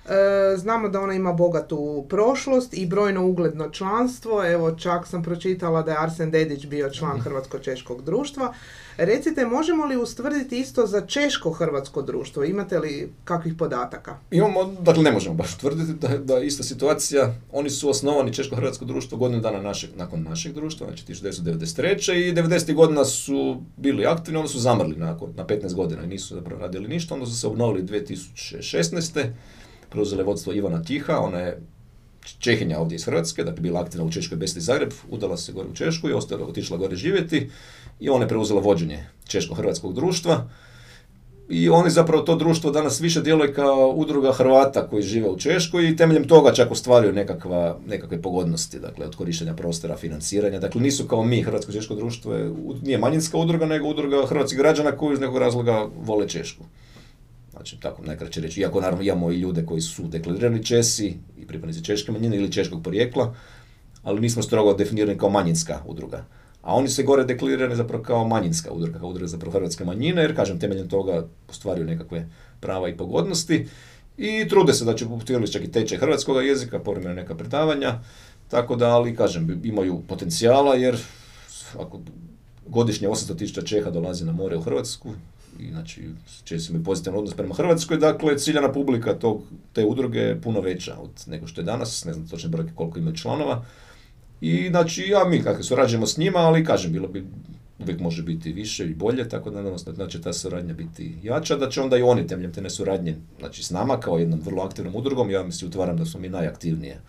[0.09, 4.45] E, znamo da ona ima bogatu prošlost i brojno ugledno članstvo.
[4.45, 8.53] Evo, čak sam pročitala da je Arsen Dedić bio član Hrvatsko-Češkog društva.
[8.97, 12.43] Recite, možemo li ustvrditi isto za Češko-Hrvatsko društvo?
[12.43, 14.17] Imate li kakvih podataka?
[14.31, 17.35] Imamo, dakle ne možemo baš tvrditi da, da ista situacija.
[17.51, 22.13] Oni su osnovani Češko-Hrvatsko društvo godinu dana našeg, nakon našeg društva, znači 1993.
[22.13, 22.73] i 90.
[22.73, 26.87] godina su bili aktivni, onda su zamrli nakon, na 15 godina i nisu zapravo radili
[26.87, 29.25] ništa, onda su se obnovili 2016
[29.89, 31.61] preuzele vodstvo Ivana Tiha, ona je
[32.39, 35.75] Čehinja ovdje iz Hrvatske, dakle bila aktivna u Češkoj Besti Zagreb, udala se gore u
[35.75, 37.49] Češku i ostala, otišla gore živjeti
[37.99, 40.49] i ona je preuzela vođenje Češko-Hrvatskog društva.
[41.49, 45.89] I oni zapravo to društvo danas više djeluje kao udruga Hrvata koji žive u Češkoj
[45.89, 50.59] i temeljem toga čak ostvaruju nekakva, nekakve pogodnosti, dakle od korištenja prostora, financiranja.
[50.59, 54.91] Dakle nisu kao mi, Hrvatsko češko društvo je, nije manjinska udruga, nego udruga hrvatskih građana
[54.91, 56.63] koji iz nekog razloga vole Češku.
[57.55, 61.83] Znači, tako najkraće reći, iako naravno imamo i ljude koji su deklarirani Česi i pripadnici
[61.83, 63.35] češke manjine ili češkog porijekla,
[64.03, 66.25] ali nismo strogo definirani kao manjinska udruga.
[66.61, 70.35] A oni se gore deklarirani zapravo kao manjinska udruga, kao udruga zapravo hrvatske manjine, jer
[70.35, 72.29] kažem, temeljem toga ostvaruju nekakve
[72.59, 73.67] prava i pogodnosti
[74.17, 77.99] i trude se da će potvjerili čak i tečaj hrvatskog jezika, povremeno neka predavanja,
[78.49, 80.97] tako da, ali kažem, imaju potencijala jer
[81.79, 82.01] ako
[82.67, 85.13] godišnje 800.000 Čeha dolazi na more u Hrvatsku,
[85.59, 86.09] i znači
[86.43, 89.41] Česi imaju pozitivan odnos prema Hrvatskoj, dakle ciljana publika tog,
[89.73, 92.99] te udruge je puno veća od nego što je danas, ne znam točne brojke koliko
[92.99, 93.65] imaju članova.
[94.41, 97.25] I znači ja mi kako surađujemo s njima, ali kažem bilo bi
[97.79, 101.15] uvijek može biti više i bolje, tako da nadam se da će ta suradnja biti
[101.23, 104.63] jača, da će onda i oni temeljem te nesuradnje, znači s nama kao jednom vrlo
[104.63, 106.99] aktivnom udrugom, ja mislim utvaram da smo mi najaktivnije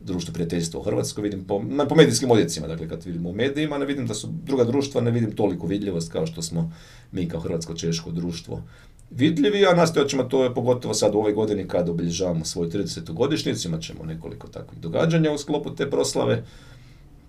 [0.00, 3.86] društvo prijateljstva u Hrvatskoj, vidim po, po medijskim odjecima, dakle kad vidimo u medijima, ne
[3.86, 6.72] vidim da su druga društva, ne vidim toliko vidljivost kao što smo
[7.12, 8.62] mi kao Hrvatsko-Češko društvo
[9.10, 13.12] vidljivi, a nastojat ćemo to je pogotovo sad u ovoj godini kad obilježavamo svoju 30.
[13.12, 16.44] godišnjicu, imat ćemo nekoliko takvih događanja u sklopu te proslave,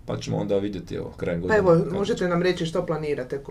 [0.06, 1.62] pa ćemo onda vidjeti evo, krajem godine.
[1.62, 3.42] Pa evo, možete nam reći što planirate?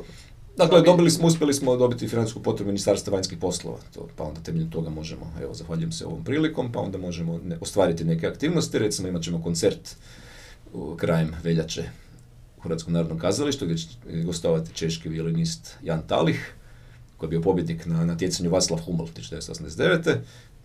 [0.58, 4.72] Dakle, dobili smo, uspjeli smo dobiti financijsku potrebu Ministarstva vanjskih poslova, to, pa onda temeljem
[4.72, 9.24] toga možemo, evo, zahvaljujem se ovom prilikom, pa onda možemo ostvariti neke aktivnosti, recimo imat
[9.24, 9.96] ćemo koncert
[10.74, 11.84] u krajem veljače
[12.58, 13.88] u Hrvatskom narodnom kazalištu gdje će
[14.24, 16.54] gostovati češki violinist Jan Talih,
[17.18, 20.16] koji je bio pobjednik na natjecanju Vaslav Humboldt 1989.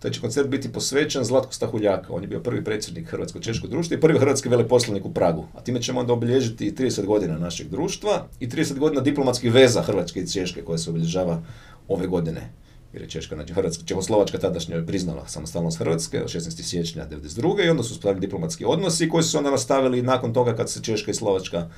[0.03, 2.13] Taj će koncert biti posvećen Zlatku Stahuljaka.
[2.13, 5.47] On je bio prvi predsjednik Hrvatsko-Češkog društva i prvi hrvatski veleposlanik u Pragu.
[5.55, 10.21] A time ćemo onda obilježiti 30 godina našeg društva i 30 godina diplomatskih veza Hrvatske
[10.21, 11.43] i Češke koja se obilježava
[11.89, 12.53] ove godine.
[12.93, 16.63] Jer je Češka, znači Hrvatska, Čehoslovačka tadašnja je priznala samostalnost Hrvatske 16.
[16.63, 17.67] siječnja 1992.
[17.67, 21.11] i onda su spravili diplomatski odnosi koji su onda nastavili nakon toga kad se Češka
[21.11, 21.69] i Slovačka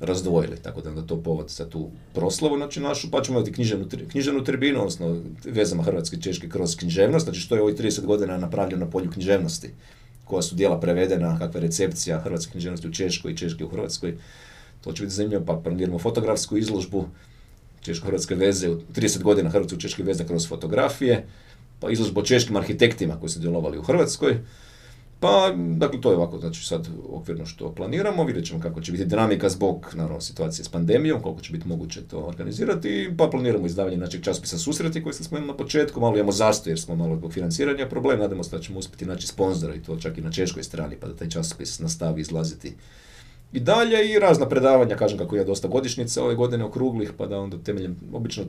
[0.00, 3.86] razdvojili, tako da je to povod za tu proslavu, znači našu, pa ćemo imati književnu,
[4.10, 8.38] književnu tribinu, odnosno vezama Hrvatske i Češke kroz književnost, znači što je ovih 30 godina
[8.38, 9.70] napravljeno na polju književnosti,
[10.24, 14.16] koja su dijela prevedena, kakva je recepcija hrvatske književnosti u Češkoj i Češke u Hrvatskoj,
[14.84, 17.08] to će biti zanimljivo, pa planiramo fotografsku izložbu
[17.80, 21.26] češko-hrvatske veze, 30 godina hrvatsko-češke veze kroz fotografije,
[21.80, 24.38] pa izložbu o češkim arhitektima koji su djelovali u Hrvatskoj,
[25.20, 29.04] pa, dakle, to je ovako, znači sad okvirno što planiramo, vidjet ćemo kako će biti
[29.04, 33.96] dinamika zbog, naravno, situacije s pandemijom, koliko će biti moguće to organizirati, pa planiramo izdavanje
[33.96, 37.32] našeg časopisa Susreti koji sam spomenuo na početku, malo imamo zastoj jer smo malo zbog
[37.32, 40.62] financiranja problem, nadamo se da ćemo uspjeti naći sponzora i to čak i na češkoj
[40.62, 42.72] strani, pa da taj časopis nastavi izlaziti
[43.52, 47.38] i dalje i razna predavanja, kažem kako je dosta godišnjica ove godine okruglih, pa da
[47.38, 48.44] onda temeljem, obično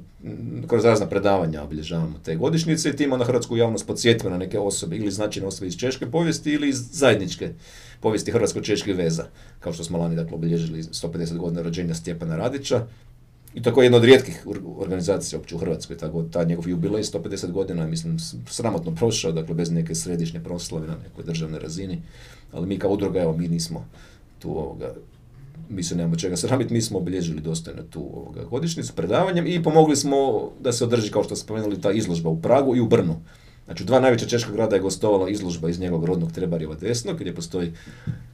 [0.68, 4.98] kroz razna predavanja obilježavamo te godišnjice i tim na hrvatsku javnost podsjetimo na neke osobe
[4.98, 7.50] ili značajne osobe iz češke povijesti ili iz zajedničke
[8.00, 9.26] povijesti hrvatsko-čeških veza,
[9.60, 12.86] kao što smo lani dakle, obilježili 150 godina rođenja Stjepana Radića.
[13.54, 14.48] I tako je jedna od rijetkih
[14.78, 19.72] organizacija uopće u Hrvatskoj, tako ta njegov jubilej 150 godina mislim, sramotno prošao, dakle bez
[19.72, 22.02] neke središnje proslave na nekoj državnoj razini,
[22.52, 23.86] ali mi kao udruga, evo, mi nismo
[24.40, 24.94] tu ovoga,
[25.70, 29.96] mi se nemamo čega sramiti, mi smo obilježili dostojno tu ovoga godišnjicu predavanjem i pomogli
[29.96, 33.16] smo da se održi, kao što ste spomenuli, ta izložba u Pragu i u Brnu.
[33.66, 37.74] Znači, dva najveća češka grada je gostovala izložba iz njegovog rodnog Trebarjeva desnog, gdje postoji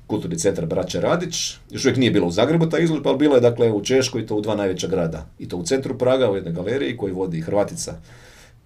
[0.08, 1.58] kulturni centar Braća Radić.
[1.72, 4.26] Još uvijek nije bilo u Zagrebu ta izložba, ali bila je dakle u Češkoj i
[4.26, 5.26] to u dva najveća grada.
[5.40, 7.94] I to u centru Praga, u jednoj galeriji koju vodi Hrvatica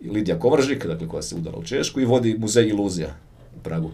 [0.02, 3.16] Lidija Kovržik, dakle koja se udala u Češku i vodi muzej Iluzija
[3.58, 3.92] u Pragu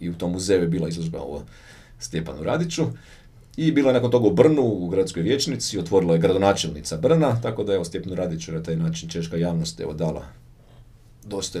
[0.00, 1.42] i u tom muzeju je bila izložba o
[1.98, 2.86] Stjepanu Radiću.
[3.56, 7.64] I bila je nakon toga u Brnu, u gradskoj vječnici, otvorila je gradonačelnica Brna, tako
[7.64, 10.26] da je Stjepanu Radiću na taj način češka javnost evo dala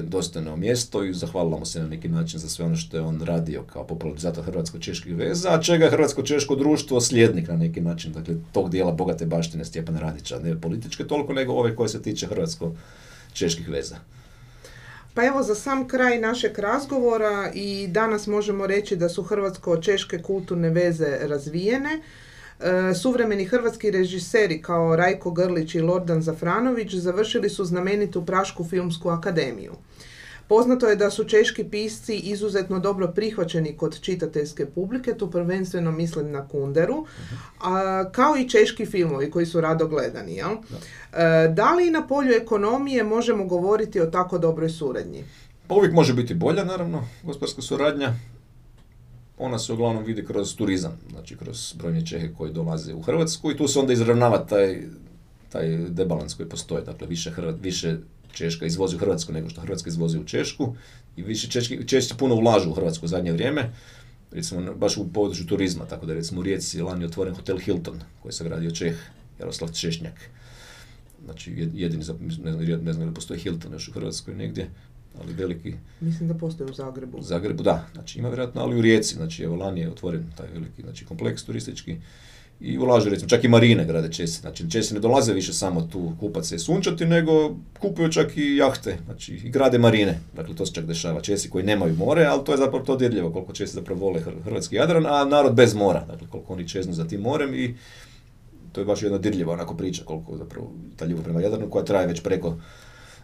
[0.02, 3.22] dostojno mjesto i zahvalila mu se na neki način za sve ono što je on
[3.22, 8.34] radio kao popularizator hrvatsko-čeških veza, a čega je hrvatsko-češko društvo slijednik na neki način, dakle
[8.52, 13.68] tog dijela bogate baštine Stjepana Radića, ne političke toliko nego ove koje se tiče hrvatsko-čeških
[13.68, 13.96] veza.
[15.18, 20.70] Pa evo za sam kraj našeg razgovora i danas možemo reći da su hrvatsko-češke kulturne
[20.70, 22.00] veze razvijene.
[22.60, 29.08] E, suvremeni hrvatski režiseri kao Rajko Grlić i Lordan Zafranović završili su znamenitu Prašku filmsku
[29.08, 29.72] akademiju.
[30.48, 36.30] Poznato je da su češki pisci izuzetno dobro prihvaćeni kod čitateljske publike, tu prvenstveno mislim
[36.30, 37.06] na Kunderu,
[37.60, 40.34] a, kao i češki filmovi koji su rado gledani.
[40.34, 40.50] Jel?
[40.68, 41.18] Da.
[41.24, 45.24] E, da li na polju ekonomije možemo govoriti o tako dobroj suradnji?
[45.66, 48.14] Pa uvijek može biti bolja, naravno, gospodarska suradnja.
[49.38, 53.56] Ona se uglavnom vidi kroz turizam, znači kroz brojne Čehe koji dolaze u Hrvatsku i
[53.56, 54.82] tu se onda izravnava taj,
[55.52, 57.96] taj debalans koji postoji, dakle više, Hrvat, više
[58.32, 60.74] Češka izvozi u Hrvatsku nego što Hrvatska izvozi u Češku
[61.16, 63.72] i više Češki, Češci puno ulažu u Hrvatsku u zadnje vrijeme,
[64.32, 68.00] recimo baš u području turizma, tako da recimo u Rijeci je lani otvoren hotel Hilton
[68.22, 68.96] koji se gradio Čeh,
[69.38, 70.14] Jaroslav Češnjak.
[71.24, 72.18] Znači jedini, ne znam,
[72.82, 74.70] ne znam da postoji Hilton još u Hrvatskoj negdje,
[75.20, 75.74] ali veliki...
[76.00, 77.18] Mislim da postoji u Zagrebu.
[77.18, 77.86] U Zagrebu, da.
[77.92, 81.44] Znači ima vjerojatno, ali u Rijeci, znači evo lani je otvoren taj veliki znači, kompleks
[81.44, 81.96] turistički
[82.60, 84.40] i ulažu recimo čak i marine grade Česi.
[84.40, 88.56] Znači Česi ne dolaze više samo tu kupat se i sunčati, nego kupuju čak i
[88.56, 90.20] jahte, znači i grade marine.
[90.36, 91.20] Dakle to se čak dešava.
[91.20, 94.76] Česi koji nemaju more, ali to je zapravo to dirljivo koliko Česi zapravo vole hrvatski
[94.76, 96.04] Jadran, a narod bez mora.
[96.06, 97.74] Dakle koliko oni čeznu za tim morem i
[98.72, 102.06] to je baš jedna dirljiva onako priča koliko zapravo ta ljubav prema Jadranu koja traje
[102.06, 102.56] već preko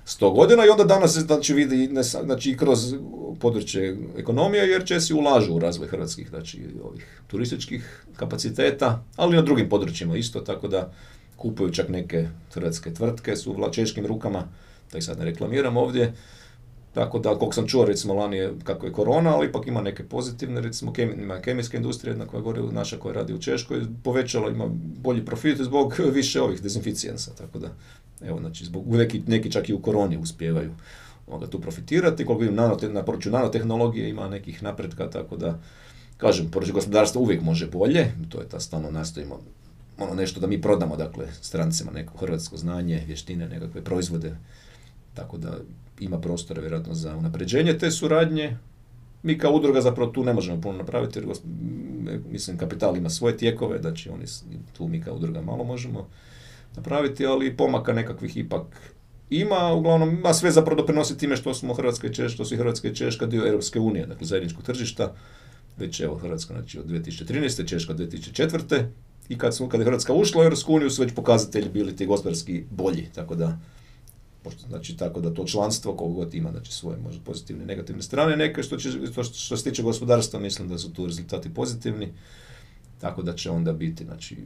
[0.06, 2.94] 100 godina i onda danas se znači, vidi ne, znači, i kroz
[3.40, 9.42] područje ekonomije jer Česi ulažu u razvoj hrvatskih znači, ovih turističkih kapaciteta, ali i na
[9.42, 10.92] drugim područjima isto, tako da
[11.36, 14.48] kupuju čak neke hrvatske tvrtke su u češkim rukama,
[14.92, 16.14] da ih sad ne reklamiram ovdje,
[16.94, 20.04] tako da, koliko sam čuo, recimo, lani je kako je korona, ali ipak ima neke
[20.04, 20.92] pozitivne, recimo,
[21.22, 24.64] ima kemijska industrija, jedna koja gore, naša koja radi u Češkoj, povećala, ima
[25.02, 27.68] bolji profit zbog više ovih dezinficijensa, tako da
[28.26, 30.70] Evo, znači, zbog, neki, neki čak i u koroni uspijevaju
[31.26, 32.24] onda tu profitirati.
[32.26, 35.58] Koliko vidim, na području nanotehnologije ima nekih napretka, tako da,
[36.16, 39.40] kažem, područje gospodarstva uvijek može bolje, to je ta stalno nastojimo
[39.98, 44.36] ono nešto da mi prodamo, dakle, strancima neko hrvatsko znanje, vještine, nekakve proizvode,
[45.14, 45.58] tako da
[46.00, 48.56] ima prostora vjerojatno za unapređenje te suradnje.
[49.22, 51.26] Mi kao udruga zapravo tu ne možemo puno napraviti jer
[52.30, 54.24] mislim kapital ima svoje tijekove, znači oni
[54.72, 56.08] tu mi kao udruga malo možemo
[56.76, 58.94] napraviti, ali pomaka nekakvih ipak
[59.30, 62.88] ima, uglavnom ima sve zapravo doprinosi time što smo Hrvatska i Češka, što su Hrvatska
[62.88, 65.14] i Češka dio Europske unije, dakle zajedničkog tržišta,
[65.76, 67.68] već evo Hrvatska znači od 2013.
[67.68, 68.86] Češka od 2004.
[69.28, 72.06] I kad, smo, kad je Hrvatska ušla u Europsku uniju su već pokazatelji bili ti
[72.06, 73.58] gospodarski bolji, tako da
[74.44, 78.02] pošto, znači tako da to članstvo koliko god ima znači svoje možda pozitivne i negativne
[78.02, 82.12] strane neke što, će, što, što se tiče gospodarstva mislim da su tu rezultati pozitivni
[83.00, 84.36] tako da će onda biti znači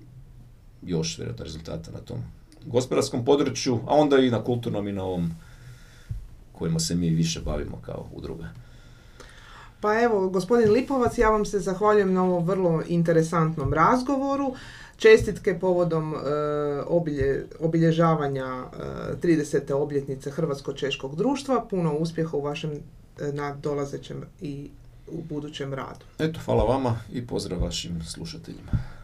[0.83, 2.23] još vjerojatno rezultata na tom
[2.67, 5.31] gospodarskom području, a onda i na kulturnom i na ovom
[6.53, 8.49] kojima se mi više bavimo kao udruga.
[9.81, 14.55] Pa evo, gospodin Lipovac, ja vam se zahvaljujem na ovom vrlo interesantnom razgovoru.
[14.99, 16.19] Čestitke povodom e,
[16.87, 19.73] obilje, obilježavanja e, 30.
[19.73, 21.67] obljetnice Hrvatsko-Češkog društva.
[21.71, 24.71] Puno uspjeha u vašem e, nadolazećem i
[25.07, 26.05] u budućem radu.
[26.19, 28.98] Eto, hvala vama i pozdrav vašim slušateljima.